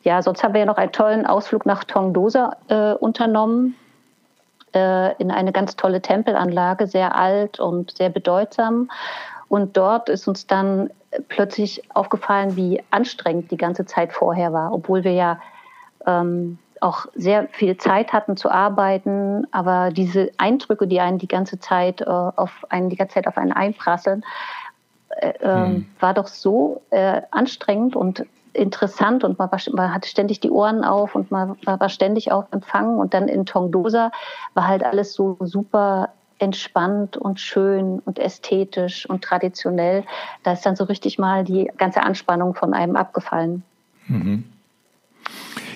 [0.03, 3.77] Ja, sonst haben wir ja noch einen tollen Ausflug nach Tongdosa äh, unternommen
[4.75, 8.91] äh, in eine ganz tolle Tempelanlage, sehr alt und sehr bedeutsam.
[9.49, 10.91] Und dort ist uns dann
[11.29, 15.41] plötzlich aufgefallen, wie anstrengend die ganze Zeit vorher war, obwohl wir ja
[16.07, 21.59] ähm, auch sehr viel Zeit hatten zu arbeiten, aber diese Eindrücke, die einen die ganze
[21.59, 24.25] Zeit äh, auf einen die ganze Zeit auf einen einprasseln,
[25.21, 25.87] äh, mhm.
[25.99, 30.85] war doch so äh, anstrengend und interessant und man, war, man hatte ständig die Ohren
[30.85, 34.11] auf und man war, war ständig auf Empfang und dann in Tongdosa
[34.55, 40.05] war halt alles so super entspannt und schön und ästhetisch und traditionell.
[40.43, 43.63] Da ist dann so richtig mal die ganze Anspannung von einem abgefallen.
[44.09, 44.45] Mhm.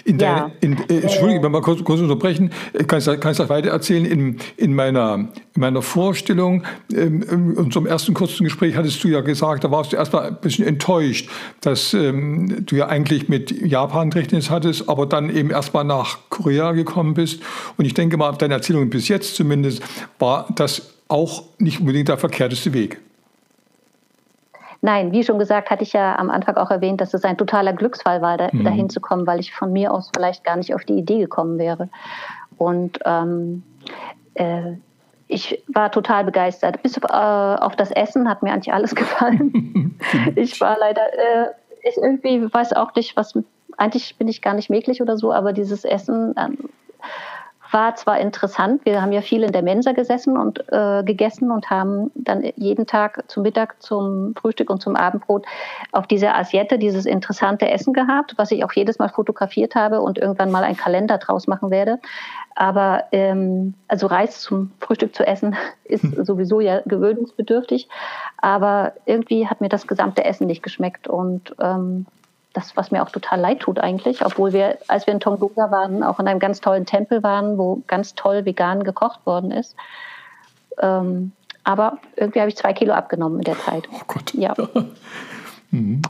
[0.04, 0.50] In ja.
[0.60, 4.04] Deine, in, äh, Entschuldigung, wenn wir kurz, kurz unterbrechen, äh, kannst du kannst weiter erzählen.
[4.04, 6.64] In, in, meiner, in meiner Vorstellung,
[6.94, 10.40] ähm, in unserem ersten kurzen Gespräch hattest du ja gesagt, da warst du erstmal ein
[10.40, 11.30] bisschen enttäuscht,
[11.62, 16.72] dass ähm, du ja eigentlich mit Japan Gedächtnis hattest, aber dann eben erstmal nach Korea
[16.72, 17.42] gekommen bist.
[17.78, 19.82] Und ich denke mal, deine Erzählung bis jetzt zumindest
[20.18, 23.00] war das auch nicht unbedingt der verkehrteste Weg.
[24.84, 27.72] Nein, wie schon gesagt, hatte ich ja am Anfang auch erwähnt, dass es ein totaler
[27.72, 28.64] Glücksfall war, da, mhm.
[28.64, 31.58] dahin zu kommen, weil ich von mir aus vielleicht gar nicht auf die Idee gekommen
[31.58, 31.88] wäre.
[32.58, 33.62] Und ähm,
[34.34, 34.72] äh,
[35.26, 36.82] ich war total begeistert.
[36.82, 39.98] Bis auf, äh, auf, das Essen hat mir eigentlich alles gefallen.
[40.36, 41.46] ich war leider, äh,
[41.88, 43.32] ich irgendwie weiß auch nicht, was,
[43.78, 46.58] eigentlich bin ich gar nicht möglich oder so, aber dieses Essen ähm,
[47.74, 51.68] war zwar interessant, wir haben ja viel in der Mensa gesessen und äh, gegessen und
[51.70, 55.44] haben dann jeden Tag zum Mittag, zum Frühstück und zum Abendbrot
[55.90, 60.18] auf dieser Asiette dieses interessante Essen gehabt, was ich auch jedes Mal fotografiert habe und
[60.18, 61.98] irgendwann mal einen Kalender draus machen werde.
[62.54, 66.24] Aber ähm, also Reis zum Frühstück zu essen ist hm.
[66.24, 67.88] sowieso ja gewöhnungsbedürftig.
[68.38, 71.08] Aber irgendwie hat mir das gesamte Essen nicht geschmeckt.
[71.08, 72.06] Und ähm,
[72.54, 76.02] das, was mir auch total leid tut eigentlich, obwohl wir, als wir in Tonga waren,
[76.02, 79.76] auch in einem ganz tollen Tempel waren, wo ganz toll vegan gekocht worden ist.
[80.80, 81.32] Ähm,
[81.64, 83.88] aber irgendwie habe ich zwei Kilo abgenommen in der Zeit.
[83.92, 84.32] Oh Gott.
[84.34, 84.54] Ja.
[85.70, 86.02] mhm.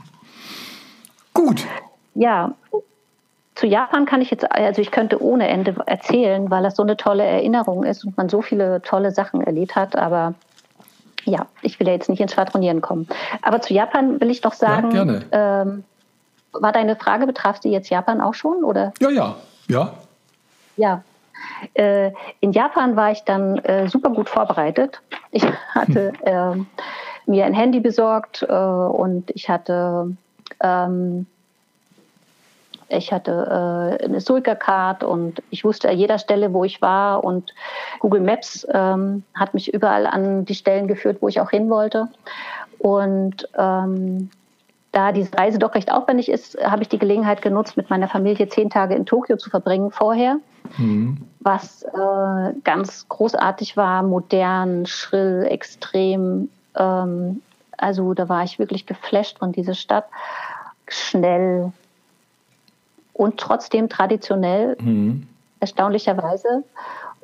[1.33, 1.65] Gut.
[2.13, 2.53] Ja,
[3.55, 6.97] zu Japan kann ich jetzt, also ich könnte ohne Ende erzählen, weil das so eine
[6.97, 9.95] tolle Erinnerung ist und man so viele tolle Sachen erlebt hat.
[9.95, 10.35] Aber
[11.23, 13.07] ja, ich will ja jetzt nicht ins Schwadronieren kommen.
[13.41, 15.25] Aber zu Japan will ich doch sagen, ja, gerne.
[15.31, 15.83] Ähm,
[16.59, 18.63] war deine Frage, betraf sie jetzt Japan auch schon?
[18.63, 18.93] Oder?
[18.99, 19.35] Ja, ja,
[19.67, 19.93] ja.
[20.77, 21.03] Ja.
[21.73, 25.01] Äh, in Japan war ich dann äh, super gut vorbereitet.
[25.31, 26.65] Ich hatte hm.
[27.27, 30.15] äh, mir ein Handy besorgt äh, und ich hatte
[30.61, 31.27] ähm,
[32.87, 37.53] ich hatte äh, eine Sulka-Card und ich wusste an jeder Stelle, wo ich war und
[37.99, 42.09] Google Maps ähm, hat mich überall an die Stellen geführt, wo ich auch hin wollte.
[42.77, 44.29] Und ähm,
[44.95, 48.47] da diese Reise doch recht aufwendig ist, habe ich die Gelegenheit genutzt, mit meiner Familie
[48.47, 50.37] zehn Tage in Tokio zu verbringen vorher,
[50.77, 51.17] mhm.
[51.41, 56.49] was äh, ganz großartig war, modern, schrill, extrem.
[56.75, 57.41] Ähm,
[57.77, 60.05] also da war ich wirklich geflasht von dieser Stadt.
[60.87, 61.73] Schnell,
[63.15, 65.27] und trotzdem traditionell, mhm.
[65.59, 66.63] erstaunlicherweise.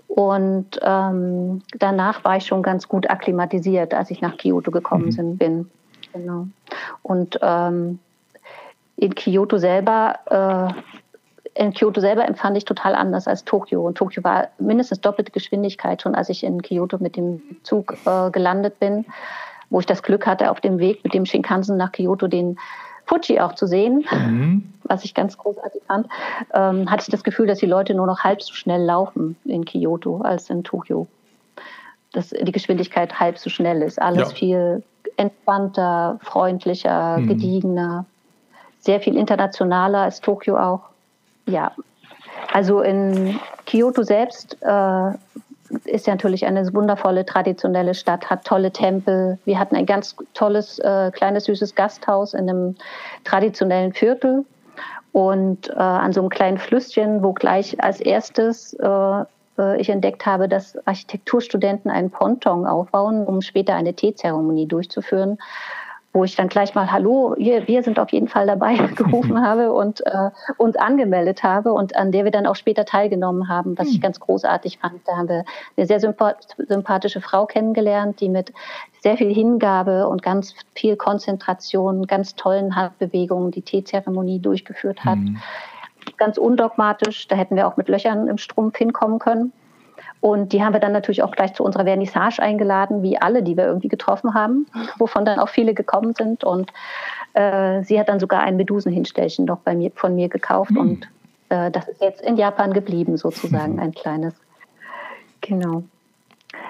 [0.08, 5.38] Und ähm, danach war ich schon ganz gut akklimatisiert, als ich nach Kyoto gekommen mhm.
[5.38, 5.72] bin.
[6.14, 6.48] Genau.
[7.04, 8.00] Und ähm,
[8.98, 10.74] in Kyoto selber,
[11.56, 13.86] äh, in Kyoto selber empfand ich total anders als Tokio.
[13.86, 18.30] Und Tokio war mindestens doppelte Geschwindigkeit schon, als ich in Kyoto mit dem Zug äh,
[18.32, 19.06] gelandet bin,
[19.70, 22.58] wo ich das Glück hatte, auf dem Weg mit dem Shinkansen nach Kyoto den
[23.06, 24.74] Fuji auch zu sehen, mhm.
[24.84, 26.08] was ich ganz großartig fand,
[26.54, 29.66] ähm, hatte ich das Gefühl, dass die Leute nur noch halb so schnell laufen in
[29.66, 31.08] Kyoto als in Tokio.
[32.14, 34.02] Dass die Geschwindigkeit halb so schnell ist.
[34.02, 34.36] Alles ja.
[34.36, 34.84] viel
[35.18, 37.28] entspannter, freundlicher, mhm.
[37.28, 38.06] gediegener,
[38.80, 40.82] sehr viel internationaler als Tokio auch.
[41.48, 41.72] Ja,
[42.54, 45.12] also in Kyoto selbst äh,
[45.86, 49.40] ist ja natürlich eine wundervolle traditionelle Stadt, hat tolle Tempel.
[49.46, 52.76] Wir hatten ein ganz tolles, äh, kleines, süßes Gasthaus in einem
[53.24, 54.46] traditionellen Viertel
[55.12, 59.26] und äh, an so einem kleinen Flüsschen, wo gleich als erstes äh,
[59.78, 65.38] ich entdeckt habe, dass Architekturstudenten einen Ponton aufbauen, um später eine Teezeremonie durchzuführen
[66.14, 69.72] wo ich dann gleich mal Hallo, wir, wir sind auf jeden Fall dabei gerufen habe
[69.72, 73.88] und äh, uns angemeldet habe und an der wir dann auch später teilgenommen haben, was
[73.88, 74.02] ich hm.
[74.02, 75.08] ganz großartig fand.
[75.08, 75.46] Da haben wir
[75.78, 78.52] eine sehr sympathische Frau kennengelernt, die mit
[79.02, 85.18] sehr viel Hingabe und ganz viel Konzentration, ganz tollen Handbewegungen die Teezeremonie durchgeführt hat.
[85.18, 85.40] Mhm.
[86.22, 89.52] Ganz undogmatisch, da hätten wir auch mit Löchern im Strumpf hinkommen können.
[90.20, 93.58] Und die haben wir dann natürlich auch gleich zu unserer Vernissage eingeladen, wie alle, die
[93.58, 94.68] wir irgendwie getroffen haben,
[95.00, 96.44] wovon dann auch viele gekommen sind.
[96.44, 96.72] Und
[97.34, 100.70] äh, sie hat dann sogar ein Medusenhinstellchen noch bei mir, von mir gekauft.
[100.70, 100.78] Mhm.
[100.78, 101.10] Und
[101.50, 103.80] äh, das ist jetzt in Japan geblieben, sozusagen, mhm.
[103.82, 104.36] ein kleines.
[105.42, 105.82] Genau.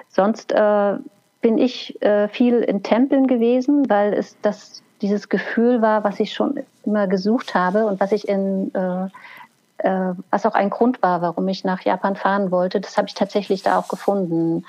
[0.08, 0.94] Sonst äh,
[1.42, 6.32] bin ich äh, viel in Tempeln gewesen, weil es das dieses Gefühl war, was ich
[6.32, 8.72] schon immer gesucht habe und was ich in
[9.84, 12.82] äh, was auch ein Grund war, warum ich nach Japan fahren wollte.
[12.82, 14.65] Das habe ich tatsächlich da auch gefunden.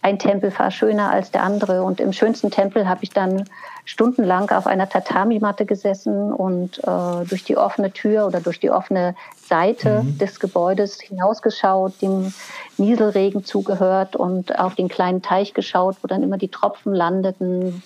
[0.00, 3.44] Ein Tempel war schöner als der andere und im schönsten Tempel habe ich dann
[3.84, 9.16] stundenlang auf einer Tatami-Matte gesessen und äh, durch die offene Tür oder durch die offene
[9.36, 10.18] Seite mhm.
[10.18, 12.32] des Gebäudes hinausgeschaut, dem
[12.76, 17.82] Nieselregen zugehört und auf den kleinen Teich geschaut, wo dann immer die Tropfen landeten,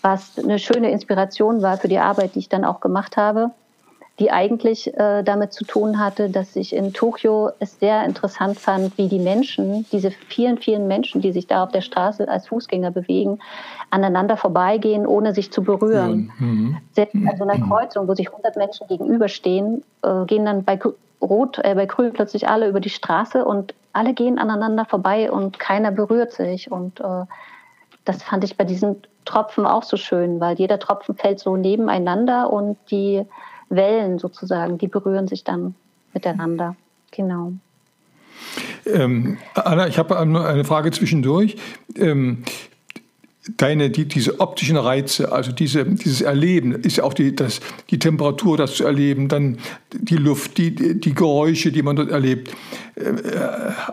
[0.00, 3.50] was eine schöne Inspiration war für die Arbeit, die ich dann auch gemacht habe
[4.20, 8.96] die eigentlich äh, damit zu tun hatte, dass ich in Tokio es sehr interessant fand,
[8.96, 12.92] wie die Menschen, diese vielen, vielen Menschen, die sich da auf der Straße als Fußgänger
[12.92, 13.40] bewegen,
[13.90, 16.32] aneinander vorbeigehen, ohne sich zu berühren.
[16.38, 16.76] Mhm.
[16.92, 17.68] Selbst an so einer mhm.
[17.68, 20.78] Kreuzung, wo sich 100 Menschen gegenüberstehen, äh, gehen dann bei
[21.20, 25.58] Rot, äh, bei Grün plötzlich alle über die Straße und alle gehen aneinander vorbei und
[25.58, 26.70] keiner berührt sich.
[26.70, 27.24] Und äh,
[28.04, 32.52] das fand ich bei diesen Tropfen auch so schön, weil jeder Tropfen fällt so nebeneinander
[32.52, 33.24] und die
[33.68, 35.74] Wellen sozusagen, die berühren sich dann
[36.12, 36.76] miteinander.
[37.10, 37.52] Genau.
[38.86, 41.56] Ähm, Anna, ich habe eine Frage zwischendurch.
[41.96, 42.44] Ähm,
[43.56, 47.60] deine, die, diese optischen Reize, also diese, dieses Erleben, ist auch die, das,
[47.90, 49.58] die Temperatur, das zu erleben, dann
[49.92, 52.50] die Luft, die, die Geräusche, die man dort erlebt.
[52.94, 53.12] Äh,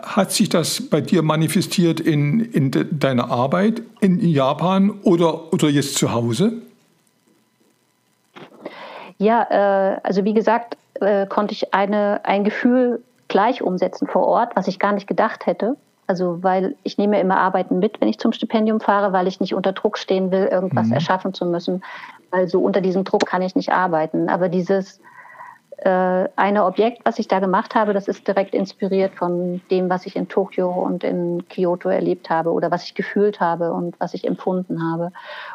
[0.02, 5.68] hat sich das bei dir manifestiert in, in de, deiner Arbeit in Japan oder, oder
[5.68, 6.62] jetzt zu Hause?
[9.22, 14.56] Ja, äh, also wie gesagt, äh, konnte ich eine, ein Gefühl gleich umsetzen vor Ort,
[14.56, 15.76] was ich gar nicht gedacht hätte.
[16.08, 19.54] Also, weil ich nehme immer Arbeiten mit, wenn ich zum Stipendium fahre, weil ich nicht
[19.54, 20.94] unter Druck stehen will, irgendwas mhm.
[20.94, 21.84] erschaffen zu müssen.
[22.32, 24.28] Weil so unter diesem Druck kann ich nicht arbeiten.
[24.28, 25.00] Aber dieses
[25.84, 30.06] äh, eine Objekt, was ich da gemacht habe, das ist direkt inspiriert von dem, was
[30.06, 34.14] ich in Tokio und in Kyoto erlebt habe oder was ich gefühlt habe und was
[34.14, 35.12] ich empfunden habe.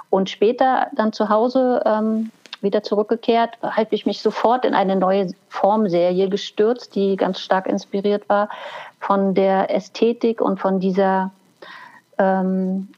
[0.10, 2.32] Und später dann zu Hause ähm,
[2.62, 8.28] wieder zurückgekehrt, habe ich mich sofort in eine neue Formserie gestürzt, die ganz stark inspiriert
[8.30, 8.50] war
[9.00, 11.32] von der Ästhetik und von dieser
[12.18, 12.90] ähm,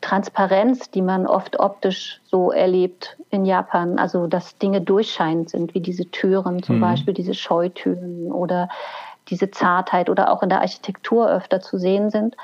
[0.00, 3.98] Transparenz, die man oft optisch so erlebt in Japan.
[3.98, 6.80] Also dass Dinge durchscheinend sind, wie diese Türen, zum mhm.
[6.80, 8.68] Beispiel diese Scheutüren oder
[9.28, 12.36] diese Zartheit oder auch in der Architektur öfter zu sehen sind.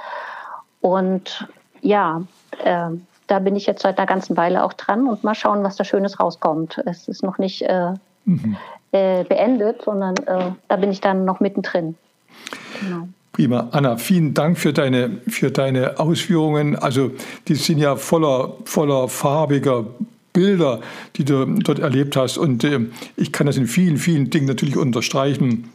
[0.80, 1.48] Und
[1.80, 2.22] ja,
[2.64, 2.90] äh,
[3.26, 5.84] da bin ich jetzt seit einer ganzen Weile auch dran und mal schauen, was da
[5.84, 6.82] Schönes rauskommt.
[6.86, 7.92] Es ist noch nicht äh,
[8.24, 8.56] mhm.
[8.92, 11.94] äh, beendet, sondern äh, da bin ich dann noch mittendrin.
[12.80, 13.08] Genau.
[13.32, 13.68] Prima.
[13.72, 16.76] Anna, vielen Dank für deine, für deine Ausführungen.
[16.76, 17.12] Also,
[17.48, 19.86] die sind ja voller, voller farbiger
[20.34, 20.80] Bilder,
[21.16, 22.36] die du dort erlebt hast.
[22.36, 22.80] Und äh,
[23.16, 25.70] ich kann das in vielen, vielen Dingen natürlich unterstreichen.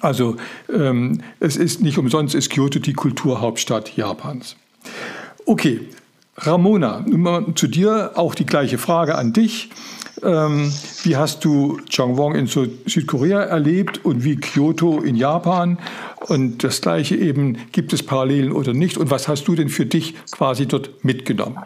[0.00, 0.36] Also,
[0.72, 4.56] ähm, es ist nicht umsonst, ist Kyoto die Kulturhauptstadt Japans.
[5.46, 5.80] Okay,
[6.36, 9.70] Ramona, nun mal zu dir auch die gleiche Frage an dich.
[10.22, 10.72] Ähm,
[11.02, 15.78] wie hast du Changwon in Südkorea erlebt und wie Kyoto in Japan?
[16.20, 18.96] Und das gleiche eben, gibt es Parallelen oder nicht?
[18.96, 21.58] Und was hast du denn für dich quasi dort mitgenommen?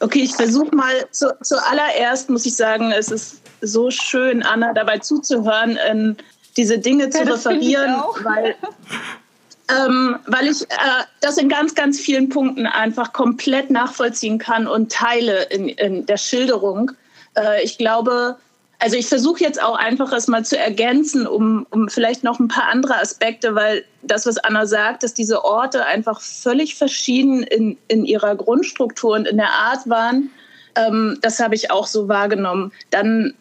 [0.00, 4.98] Okay, ich versuche mal zu, zuallererst, muss ich sagen, es ist so schön, Anna, dabei
[4.98, 6.16] zuzuhören, ähm,
[6.56, 8.54] diese Dinge ja, zu referieren, weil
[9.70, 14.90] ähm, weil ich äh, das in ganz, ganz vielen Punkten einfach komplett nachvollziehen kann und
[14.90, 16.92] teile in, in der Schilderung.
[17.36, 18.36] Äh, ich glaube,
[18.78, 22.48] also ich versuche jetzt auch einfach es mal zu ergänzen, um, um vielleicht noch ein
[22.48, 27.76] paar andere Aspekte, weil das, was Anna sagt, dass diese Orte einfach völlig verschieden in,
[27.88, 30.30] in ihrer Grundstruktur und in der Art waren,
[30.76, 32.72] ähm, das habe ich auch so wahrgenommen.
[32.90, 33.34] Dann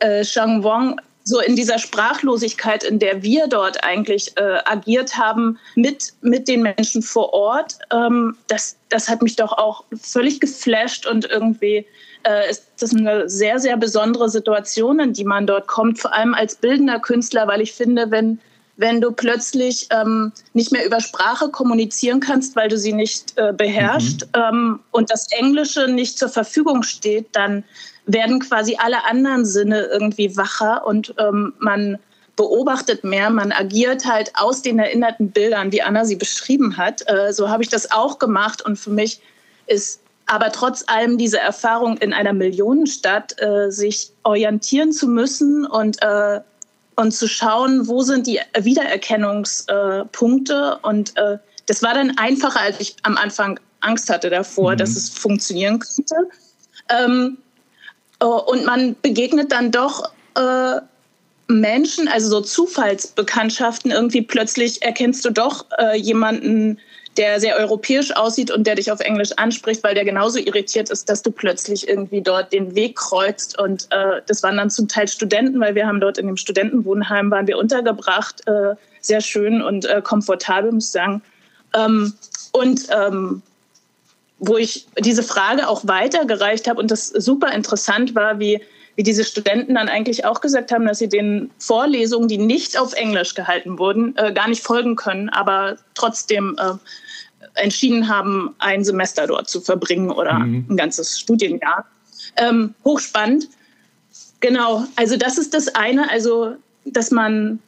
[0.00, 6.12] äh, Shangwong so in dieser Sprachlosigkeit, in der wir dort eigentlich äh, agiert haben mit,
[6.20, 11.28] mit den Menschen vor Ort, ähm, das, das hat mich doch auch völlig geflasht und
[11.28, 11.84] irgendwie
[12.22, 16.32] äh, ist das eine sehr, sehr besondere Situation, in die man dort kommt, vor allem
[16.32, 18.38] als bildender Künstler, weil ich finde, wenn,
[18.76, 23.52] wenn du plötzlich ähm, nicht mehr über Sprache kommunizieren kannst, weil du sie nicht äh,
[23.52, 24.42] beherrschst mhm.
[24.42, 27.64] ähm, und das Englische nicht zur Verfügung steht, dann
[28.06, 31.98] werden quasi alle anderen Sinne irgendwie wacher und ähm, man
[32.36, 37.02] beobachtet mehr, man agiert halt aus den erinnerten Bildern, wie Anna sie beschrieben hat.
[37.06, 39.20] Äh, so habe ich das auch gemacht und für mich
[39.66, 46.02] ist aber trotz allem diese Erfahrung in einer Millionenstadt, äh, sich orientieren zu müssen und,
[46.02, 46.40] äh,
[46.96, 50.78] und zu schauen, wo sind die Wiedererkennungspunkte.
[50.82, 54.78] und äh, das war dann einfacher, als ich am Anfang Angst hatte davor, mhm.
[54.78, 56.16] dass es funktionieren könnte.
[56.88, 57.42] Ähm, äh,
[58.24, 60.80] und man begegnet dann doch äh,
[61.48, 66.78] Menschen, also so Zufallsbekanntschaften, irgendwie plötzlich erkennst du doch äh, jemanden,
[67.16, 71.08] der sehr europäisch aussieht und der dich auf Englisch anspricht, weil der genauso irritiert ist,
[71.08, 73.58] dass du plötzlich irgendwie dort den Weg kreuzt.
[73.58, 77.30] Und äh, das waren dann zum Teil Studenten, weil wir haben dort in dem Studentenwohnheim
[77.30, 81.22] waren wir untergebracht, äh, sehr schön und äh, komfortabel, muss ich sagen.
[81.74, 82.12] Ähm,
[82.52, 83.42] und ähm,
[84.38, 88.60] wo ich diese Frage auch weitergereicht habe und das super interessant war, wie,
[88.94, 92.92] wie diese Studenten dann eigentlich auch gesagt haben, dass sie den Vorlesungen, die nicht auf
[92.92, 96.72] Englisch gehalten wurden, äh, gar nicht folgen können, aber trotzdem äh,
[97.54, 100.66] entschieden haben, ein Semester dort zu verbringen oder mhm.
[100.68, 101.86] ein ganzes Studienjahr.
[102.36, 103.48] Ähm, hochspannend.
[104.40, 107.58] Genau, also das ist das eine, also dass man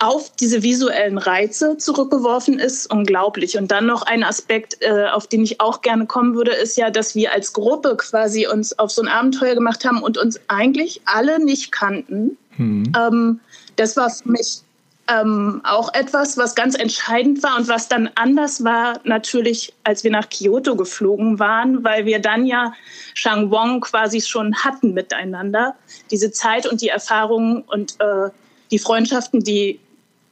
[0.00, 3.58] auf diese visuellen Reize zurückgeworfen ist, unglaublich.
[3.58, 6.90] Und dann noch ein Aspekt, äh, auf den ich auch gerne kommen würde, ist ja,
[6.90, 11.02] dass wir als Gruppe quasi uns auf so ein Abenteuer gemacht haben und uns eigentlich
[11.04, 12.38] alle nicht kannten.
[12.56, 12.92] Mhm.
[12.96, 13.40] Ähm,
[13.76, 14.62] das war für mich
[15.08, 20.10] ähm, auch etwas, was ganz entscheidend war und was dann anders war, natürlich, als wir
[20.10, 22.72] nach Kyoto geflogen waren, weil wir dann ja
[23.12, 25.74] Shangwong quasi schon hatten miteinander.
[26.10, 28.30] Diese Zeit und die Erfahrungen und äh,
[28.70, 29.78] die Freundschaften, die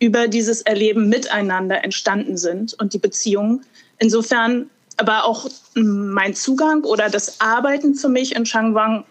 [0.00, 3.64] über dieses Erleben miteinander entstanden sind und die Beziehungen.
[3.98, 9.04] Insofern aber auch mein Zugang oder das Arbeiten für mich in Shangwang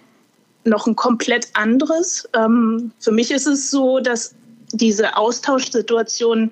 [0.66, 2.28] noch ein komplett anderes.
[2.34, 4.36] Ähm, für mich ist es so, dass
[4.74, 6.52] diese Austauschsituationen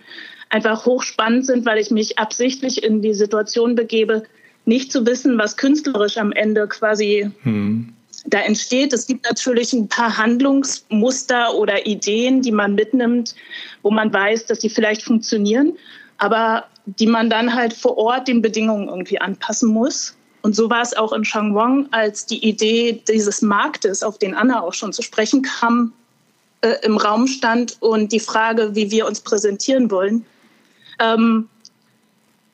[0.49, 4.23] einfach hochspannend sind, weil ich mich absichtlich in die Situation begebe,
[4.63, 7.93] nicht zu wissen, was künstlerisch am Ende quasi hm.
[8.25, 8.93] Da entsteht.
[8.93, 13.35] Es gibt natürlich ein paar Handlungsmuster oder Ideen, die man mitnimmt,
[13.81, 15.73] wo man weiß, dass sie vielleicht funktionieren,
[16.17, 20.15] aber die man dann halt vor Ort den Bedingungen irgendwie anpassen muss.
[20.41, 24.61] Und so war es auch in Shangwang, als die Idee dieses Marktes, auf den Anna
[24.61, 25.93] auch schon zu sprechen kam,
[26.61, 30.25] äh, im Raum stand und die Frage, wie wir uns präsentieren wollen.
[30.99, 31.49] Ähm,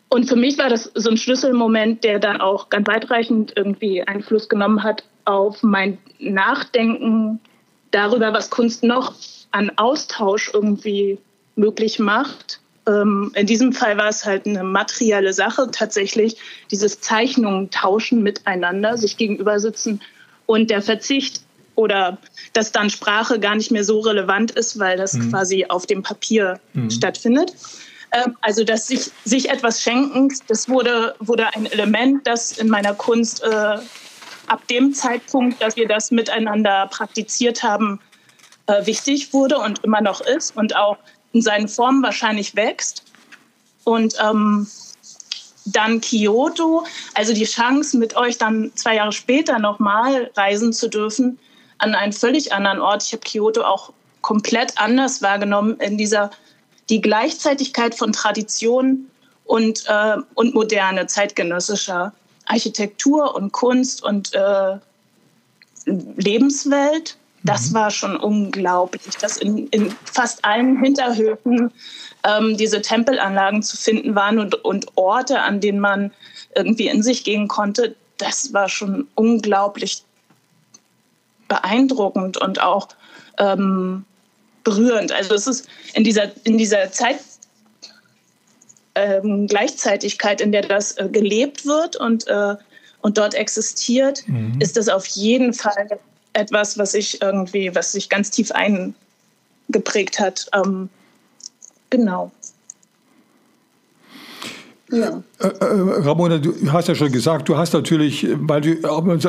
[0.08, 4.50] und für mich war das so ein Schlüsselmoment, der dann auch ganz weitreichend irgendwie Einfluss
[4.50, 7.40] genommen hat auf mein Nachdenken
[7.92, 9.14] darüber, was Kunst noch
[9.52, 11.18] an Austausch irgendwie
[11.56, 12.60] möglich macht.
[12.88, 16.38] Ähm, in diesem Fall war es halt eine materielle Sache, tatsächlich
[16.72, 20.02] dieses Zeichnungen tauschen miteinander, sich gegenüber sitzen
[20.46, 21.42] und der Verzicht
[21.76, 22.18] oder
[22.54, 25.32] dass dann Sprache gar nicht mehr so relevant ist, weil das mhm.
[25.32, 26.90] quasi auf dem Papier mhm.
[26.90, 27.54] stattfindet.
[28.12, 32.94] Ähm, also dass sich, sich etwas schenken, das wurde, wurde ein Element, das in meiner
[32.94, 33.78] Kunst äh,
[34.52, 38.02] ab dem Zeitpunkt, dass wir das miteinander praktiziert haben,
[38.68, 40.98] äh, wichtig wurde und immer noch ist und auch
[41.32, 43.06] in seinen Formen wahrscheinlich wächst.
[43.86, 44.68] Und ähm,
[45.66, 51.40] dann Kyoto, also die Chance, mit euch dann zwei Jahre später nochmal reisen zu dürfen,
[51.78, 53.04] an einen völlig anderen Ort.
[53.04, 56.30] Ich habe Kyoto auch komplett anders wahrgenommen in dieser
[56.90, 59.08] die Gleichzeitigkeit von Tradition
[59.46, 62.14] und, äh, und moderne zeitgenössischer
[62.52, 64.78] Architektur und Kunst und äh,
[65.86, 67.18] Lebenswelt.
[67.44, 67.74] Das mhm.
[67.76, 71.72] war schon unglaublich, dass in, in fast allen Hinterhöfen
[72.24, 76.12] ähm, diese Tempelanlagen zu finden waren und, und Orte, an denen man
[76.56, 77.96] irgendwie in sich gehen konnte.
[78.18, 80.04] Das war schon unglaublich
[81.48, 82.90] beeindruckend und auch
[83.40, 84.06] ähm,
[84.64, 85.12] berührend.
[85.12, 87.20] Also es ist in dieser, in dieser Zeit
[88.96, 92.56] ähm, Gleichzeitigkeit, in der das äh, gelebt wird und, äh,
[93.02, 94.60] und dort existiert, mhm.
[94.60, 96.00] ist das auf jeden Fall
[96.34, 100.48] etwas, was sich irgendwie, was sich ganz tief eingeprägt hat.
[100.54, 100.90] Ähm,
[101.90, 102.32] genau.
[104.92, 105.24] Ja.
[105.40, 105.66] Äh, äh,
[106.02, 108.78] Ramona, du hast ja schon gesagt, du hast natürlich, weil du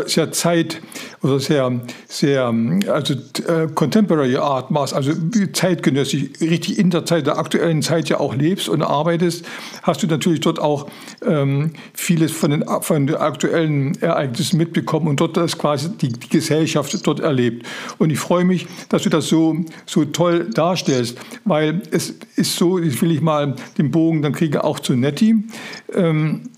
[0.06, 0.82] sehr Zeit
[1.22, 2.52] oder sehr, sehr
[2.88, 5.12] also äh, Contemporary Art machst, also
[5.52, 9.44] zeitgenössisch, richtig in der Zeit, der aktuellen Zeit ja auch lebst und arbeitest,
[9.82, 10.88] hast du natürlich dort auch
[11.24, 16.28] ähm, vieles von den, von den aktuellen Ereignissen mitbekommen und dort das quasi die, die
[16.28, 17.66] Gesellschaft dort erlebt.
[17.98, 19.56] Und ich freue mich, dass du das so,
[19.86, 24.64] so toll darstellst, weil es ist so, jetzt will ich mal den Bogen dann kriege
[24.64, 25.44] auch zu Nettie.
[25.92, 26.50] Ähm,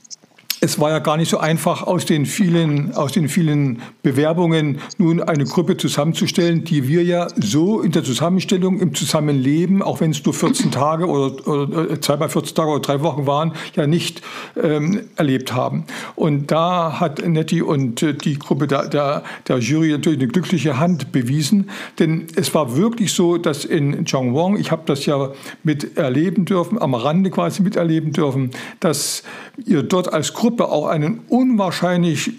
[0.65, 5.21] es war ja gar nicht so einfach, aus den vielen, aus den vielen Bewerbungen nun
[5.21, 10.25] eine Gruppe zusammenzustellen, die wir ja so in der Zusammenstellung, im Zusammenleben, auch wenn es
[10.25, 14.23] nur 14 Tage oder, oder zweimal 14 Tage oder drei Wochen waren, ja nicht
[14.61, 15.85] ähm, erlebt haben.
[16.17, 20.79] Und da hat Nettie und äh, die Gruppe der, der, der Jury natürlich eine glückliche
[20.79, 25.31] Hand bewiesen, denn es war wirklich so, dass in Chongwon, ich habe das ja
[25.63, 28.51] miterleben dürfen, am Rande quasi miterleben dürfen,
[28.81, 29.25] dass
[29.67, 32.31] ihr dort als Gruppe Gruppe auch einen unwahrscheinlich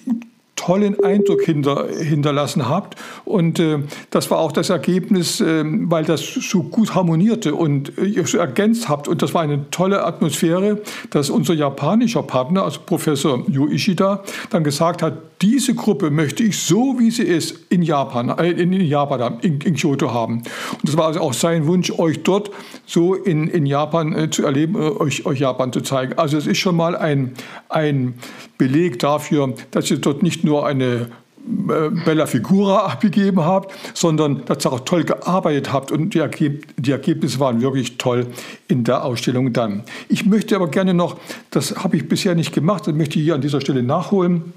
[0.55, 2.95] tollen Eindruck hinter, hinterlassen habt.
[3.25, 3.79] Und äh,
[4.09, 8.37] das war auch das Ergebnis, äh, weil das so gut harmonierte und äh, ihr so
[8.37, 9.07] ergänzt habt.
[9.07, 14.63] Und das war eine tolle Atmosphäre, dass unser japanischer Partner, also Professor Yu Ishida, dann
[14.63, 19.39] gesagt hat, diese Gruppe möchte ich so, wie sie ist, in Japan, äh, in Japan,
[19.41, 20.37] in, in Kyoto haben.
[20.37, 22.51] Und das war also auch sein Wunsch, euch dort
[22.85, 26.17] so in, in Japan äh, zu erleben, äh, euch, euch Japan zu zeigen.
[26.17, 27.33] Also es ist schon mal ein,
[27.69, 28.15] ein
[28.57, 31.07] Beleg dafür, dass ihr dort nicht nur eine
[31.45, 36.65] äh, Bella Figura abgegeben habt, sondern dass ihr auch toll gearbeitet habt und die, Ergeb
[36.77, 38.27] die, Ergebnisse waren wirklich toll
[38.67, 39.83] in der Ausstellung dann.
[40.09, 41.17] Ich möchte aber gerne noch,
[41.51, 44.53] das habe ich bisher nicht gemacht, das möchte ich hier an dieser Stelle nachholen,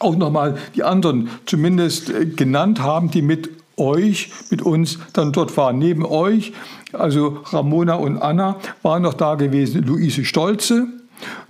[0.00, 5.56] auch nochmal die anderen zumindest äh, genannt haben, die mit euch, mit uns dann dort
[5.56, 5.78] waren.
[5.78, 6.52] Neben euch,
[6.92, 10.88] also Ramona und Anna, waren noch da gewesen Luise Stolze,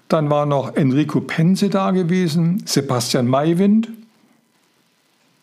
[0.08, 3.88] dann war noch Enrico Pense da gewesen, Sebastian Maiwind,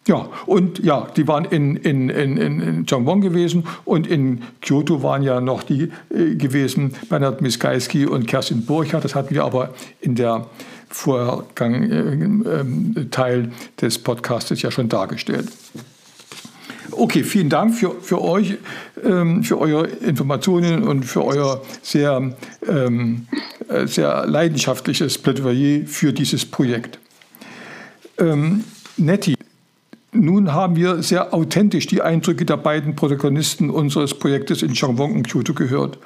[0.06, 5.24] Ja, und ja, die waren in, in, in, in Changwon gewesen und in Kyoto waren
[5.24, 9.06] ja noch die äh, gewesen, Bernhard Miskaiski und Kerstin Burchardt.
[9.06, 10.48] Das hatten wir aber in der
[10.90, 15.48] Vorgang äh, äh, Teil des Podcastes ja schon dargestellt.
[16.96, 18.58] Okay, vielen Dank für, für euch,
[19.04, 22.36] ähm, für eure Informationen und für euer sehr,
[22.68, 23.28] ähm,
[23.68, 27.00] äh, sehr leidenschaftliches Plädoyer für dieses Projekt.
[28.20, 28.64] Ähm,
[28.98, 29.36] Nettie,
[30.12, 35.28] nun haben wir sehr authentisch die Eindrücke der beiden Protagonisten unseres Projektes in Changwon und
[35.28, 35.98] Kyoto gehört.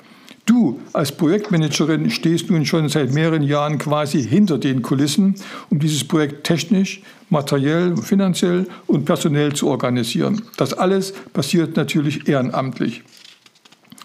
[0.48, 5.36] Du als Projektmanagerin stehst nun schon seit mehreren Jahren quasi hinter den Kulissen,
[5.70, 10.42] um dieses Projekt technisch, materiell, finanziell und personell zu organisieren.
[10.56, 13.04] Das alles passiert natürlich ehrenamtlich.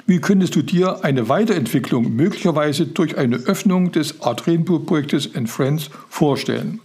[0.07, 5.49] Wie könntest du dir eine Weiterentwicklung möglicherweise durch eine Öffnung des Art Rainbow Projektes and
[5.49, 6.80] Friends vorstellen?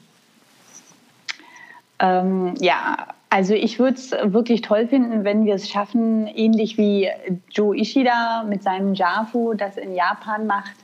[1.98, 7.10] Ähm, ja, also ich würde es wirklich toll finden, wenn wir es schaffen, ähnlich wie
[7.52, 10.76] Joe Ishida mit seinem JAFU das in Japan macht,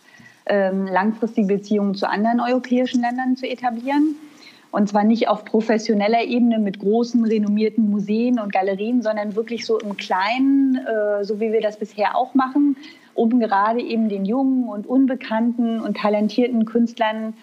[0.45, 4.15] ähm, langfristige Beziehungen zu anderen europäischen Ländern zu etablieren.
[4.71, 9.79] Und zwar nicht auf professioneller Ebene mit großen, renommierten Museen und Galerien, sondern wirklich so
[9.79, 12.75] im Kleinen, äh, so wie wir das bisher auch machen,
[13.13, 17.35] um gerade eben den jungen und unbekannten und talentierten Künstlern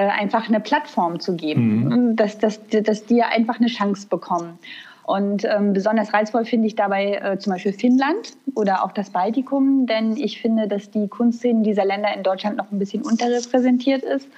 [0.00, 2.16] einfach eine Plattform zu geben, mhm.
[2.16, 4.58] dass, dass, dass die einfach eine Chance bekommen.
[5.06, 9.86] Und ähm, besonders reizvoll finde ich dabei äh, zum Beispiel Finnland oder auch das Baltikum,
[9.86, 14.28] denn ich finde, dass die Kunstszene dieser Länder in Deutschland noch ein bisschen unterrepräsentiert ist.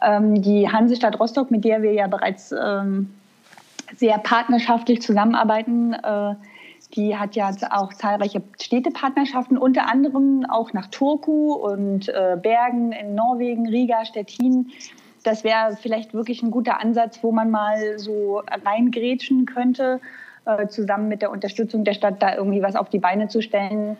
[0.00, 3.10] Ähm, die Hansestadt Rostock, mit der wir ja bereits ähm,
[3.96, 6.34] sehr partnerschaftlich zusammenarbeiten, äh,
[6.94, 13.14] die hat ja auch zahlreiche Städtepartnerschaften, unter anderem auch nach Turku und äh, Bergen in
[13.14, 14.70] Norwegen, Riga, Stettin.
[15.24, 20.00] Das wäre vielleicht wirklich ein guter Ansatz, wo man mal so reingrätschen könnte,
[20.44, 23.96] äh, zusammen mit der Unterstützung der Stadt da irgendwie was auf die Beine zu stellen,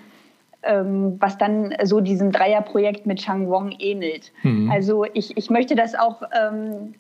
[0.63, 4.33] ähm, was dann so diesem Dreierprojekt mit Changwon ähnelt.
[4.43, 4.71] Mhm.
[4.71, 6.95] Also ich, ich möchte das auch ähm,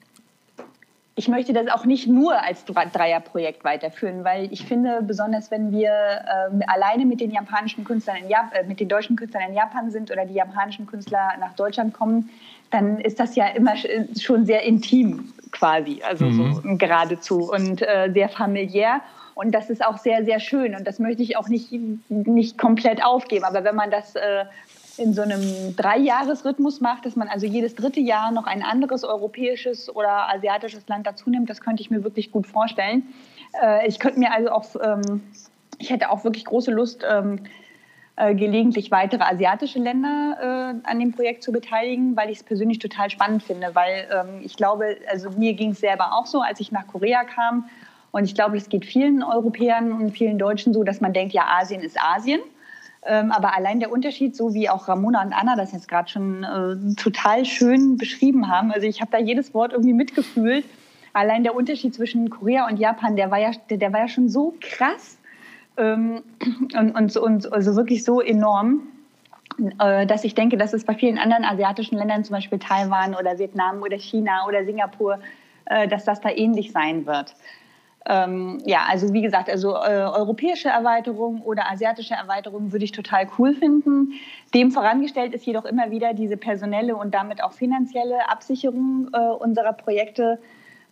[1.14, 5.90] ich möchte das auch nicht nur als Dreierprojekt weiterführen, weil ich finde, besonders wenn wir
[5.90, 9.90] äh, alleine mit den japanischen Künstlern in Japan, äh, mit den deutschen Künstlern in Japan
[9.90, 12.30] sind oder die japanischen Künstler nach Deutschland kommen,
[12.70, 13.74] dann ist das ja immer
[14.18, 16.54] schon sehr intim quasi, also mhm.
[16.54, 19.02] so geradezu und äh, sehr familiär.
[19.34, 20.74] Und das ist auch sehr, sehr schön.
[20.74, 21.72] Und das möchte ich auch nicht,
[22.08, 23.44] nicht komplett aufgeben.
[23.44, 24.44] Aber wenn man das äh,
[24.98, 29.94] in so einem Dreijahresrhythmus macht, dass man also jedes dritte Jahr noch ein anderes europäisches
[29.94, 33.04] oder asiatisches Land dazu nimmt, das könnte ich mir wirklich gut vorstellen.
[33.62, 35.22] Äh, ich könnte mir also auch, ähm,
[35.78, 37.40] ich hätte auch wirklich große Lust, ähm,
[38.16, 40.36] äh, gelegentlich weitere asiatische Länder
[40.84, 44.42] äh, an dem Projekt zu beteiligen, weil ich es persönlich total spannend finde, weil ähm,
[44.44, 47.70] ich glaube, also mir ging es selber auch so, als ich nach Korea kam
[48.10, 51.46] und ich glaube, es geht vielen Europäern und vielen Deutschen so, dass man denkt, ja,
[51.58, 52.40] Asien ist Asien.
[53.04, 56.44] Ähm, aber allein der Unterschied, so wie auch Ramona und Anna das jetzt gerade schon
[56.44, 60.64] äh, total schön beschrieben haben, also ich habe da jedes Wort irgendwie mitgefühlt.
[61.12, 64.28] Allein der Unterschied zwischen Korea und Japan, der war ja, der, der war ja schon
[64.28, 65.18] so krass
[65.76, 66.22] ähm,
[66.78, 68.82] und, und, und also wirklich so enorm,
[69.78, 73.38] äh, dass ich denke, dass es bei vielen anderen asiatischen Ländern, zum Beispiel Taiwan oder
[73.38, 75.18] Vietnam oder China oder Singapur,
[75.66, 77.34] äh, dass das da ähnlich sein wird.
[78.06, 83.28] Ähm, ja, also wie gesagt, also äh, europäische Erweiterung oder asiatische Erweiterung würde ich total
[83.38, 84.14] cool finden.
[84.54, 89.72] Dem vorangestellt ist jedoch immer wieder diese personelle und damit auch finanzielle Absicherung äh, unserer
[89.72, 90.38] Projekte,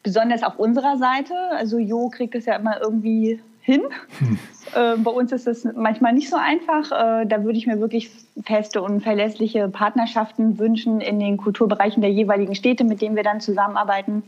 [0.02, 1.34] besonders auf unserer Seite.
[1.50, 3.82] Also Jo kriegt es ja immer irgendwie hin.
[4.18, 4.38] Hm.
[4.72, 6.92] Äh, bei uns ist es manchmal nicht so einfach.
[6.92, 8.08] Äh, da würde ich mir wirklich
[8.44, 13.40] feste und verlässliche Partnerschaften wünschen in den Kulturbereichen der jeweiligen Städte, mit denen wir dann
[13.40, 14.22] zusammenarbeiten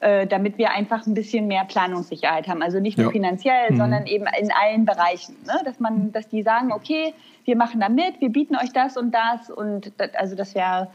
[0.00, 2.62] äh, damit wir einfach ein bisschen mehr Planungssicherheit haben.
[2.62, 3.12] Also nicht nur ja.
[3.12, 3.76] finanziell, mhm.
[3.76, 5.36] sondern eben in allen Bereichen.
[5.46, 5.60] Ne?
[5.64, 9.12] Dass man, dass die sagen, okay, wir machen da mit, wir bieten euch das und
[9.12, 9.50] das.
[9.50, 10.88] Und das, also das wäre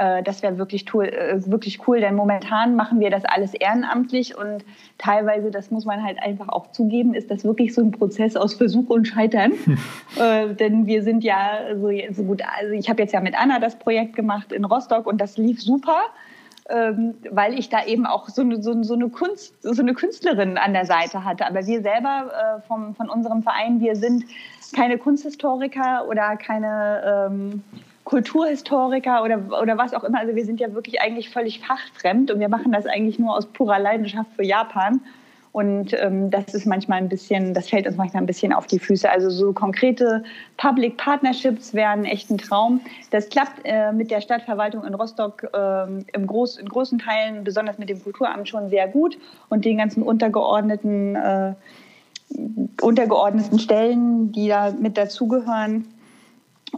[0.00, 4.36] äh, das wäre wirklich, cool, äh, wirklich cool, denn momentan machen wir das alles ehrenamtlich
[4.36, 4.64] und
[4.96, 8.54] teilweise, das muss man halt einfach auch zugeben, ist das wirklich so ein Prozess aus
[8.54, 9.52] Versuch und Scheitern.
[10.18, 13.58] äh, denn wir sind ja so, so gut, also ich habe jetzt ja mit Anna
[13.58, 16.00] das Projekt gemacht in Rostock und das lief super
[16.70, 20.56] ähm, weil ich da eben auch so eine, so, so, eine Kunst, so eine Künstlerin
[20.56, 21.46] an der Seite hatte.
[21.46, 24.24] Aber wir selber äh, vom, von unserem Verein, wir sind
[24.74, 27.62] keine Kunsthistoriker oder keine ähm,
[28.04, 30.18] Kulturhistoriker oder, oder was auch immer.
[30.18, 33.46] Also wir sind ja wirklich eigentlich völlig fachfremd und wir machen das eigentlich nur aus
[33.46, 35.00] purer Leidenschaft für Japan.
[35.52, 38.78] Und ähm, das ist manchmal ein bisschen, das fällt uns manchmal ein bisschen auf die
[38.78, 39.10] Füße.
[39.10, 40.22] Also so konkrete
[40.56, 42.80] Public Partnerships wären echt ein Traum.
[43.10, 47.78] Das klappt äh, mit der Stadtverwaltung in Rostock äh, im Groß, in großen Teilen, besonders
[47.78, 51.54] mit dem Kulturamt schon sehr gut und den ganzen untergeordneten, äh,
[52.80, 55.84] untergeordneten Stellen, die da mit dazugehören.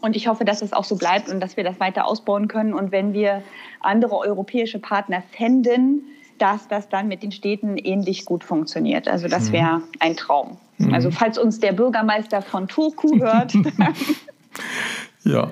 [0.00, 2.72] Und ich hoffe, dass es auch so bleibt und dass wir das weiter ausbauen können.
[2.72, 3.42] Und wenn wir
[3.80, 6.04] andere europäische Partner fänden,
[6.38, 9.08] dass das dann mit den Städten ähnlich gut funktioniert.
[9.08, 9.52] Also das mhm.
[9.52, 10.58] wäre ein Traum.
[10.78, 10.94] Mhm.
[10.94, 13.54] Also falls uns der Bürgermeister von Turku hört.
[15.24, 15.50] ja.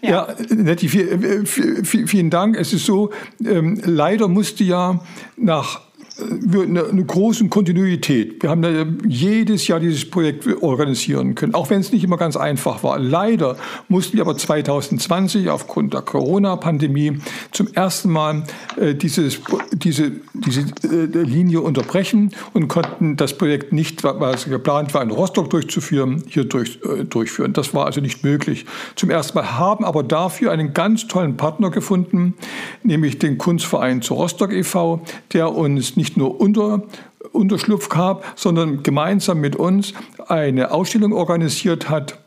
[0.00, 2.56] Ja, ja Netti, vielen Dank.
[2.56, 3.10] Es ist so,
[3.44, 5.00] ähm, leider musste ja
[5.36, 5.80] nach
[6.18, 8.42] eine, eine große Kontinuität.
[8.42, 12.36] Wir haben da jedes Jahr dieses Projekt organisieren können, auch wenn es nicht immer ganz
[12.36, 12.98] einfach war.
[12.98, 13.56] Leider
[13.88, 17.18] mussten wir aber 2020 aufgrund der Corona-Pandemie
[17.50, 18.44] zum ersten Mal
[18.76, 19.40] äh, dieses,
[19.72, 25.50] diese, diese äh, Linie unterbrechen und konnten das Projekt nicht, was geplant war, in Rostock
[25.50, 27.52] durchzuführen, hier durch, äh, durchführen.
[27.52, 28.66] Das war also nicht möglich.
[28.96, 32.34] Zum ersten Mal haben aber dafür einen ganz tollen Partner gefunden,
[32.82, 35.02] nämlich den Kunstverein zu Rostock e.V.,
[35.32, 36.82] der uns nicht nicht nur unter,
[37.30, 39.94] Unterschlupf gab, sondern gemeinsam mit uns
[40.26, 42.18] eine Ausstellung organisiert hat.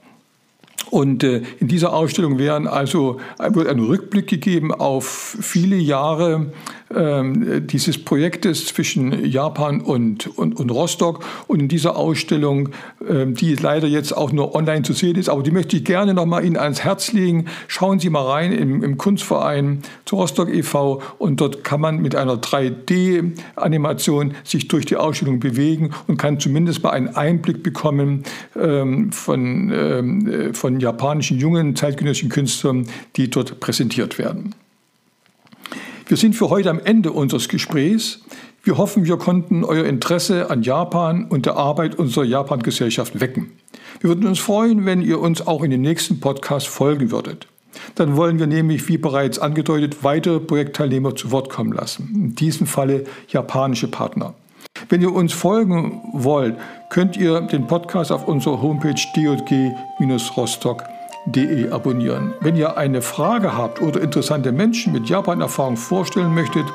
[0.90, 3.20] Und äh, in dieser Ausstellung werden also,
[3.50, 6.54] wird ein Rückblick gegeben auf viele Jahre
[6.90, 11.24] dieses Projektes zwischen Japan und, und, und, Rostock.
[11.48, 12.70] Und in dieser Ausstellung,
[13.08, 16.14] ähm, die leider jetzt auch nur online zu sehen ist, aber die möchte ich gerne
[16.14, 17.46] nochmal Ihnen ans Herz legen.
[17.68, 21.02] Schauen Sie mal rein im, im Kunstverein zu Rostock e.V.
[21.18, 26.84] und dort kann man mit einer 3D-Animation sich durch die Ausstellung bewegen und kann zumindest
[26.84, 28.24] mal einen Einblick bekommen
[28.56, 34.54] ähm, von, ähm, von japanischen jungen zeitgenössischen Künstlern, die dort präsentiert werden.
[36.08, 38.20] Wir sind für heute am Ende unseres Gesprächs.
[38.64, 43.54] Wir hoffen, wir konnten euer Interesse an Japan und der Arbeit unserer Japan-Gesellschaft wecken.
[44.02, 47.48] Wir würden uns freuen, wenn ihr uns auch in den nächsten Podcast folgen würdet.
[47.96, 52.12] Dann wollen wir nämlich, wie bereits angedeutet, weitere Projektteilnehmer zu Wort kommen lassen.
[52.14, 54.36] In diesem Falle japanische Partner.
[54.90, 56.56] Wenn ihr uns folgen wollt,
[56.92, 60.95] könnt ihr den Podcast auf unserer Homepage djg-rostock.de
[61.26, 62.34] japan.de abonnieren.
[62.40, 66.66] Wenn ihr eine Frage habt oder interessante Menschen mit Japan-Erfahrung vorstellen möchtet,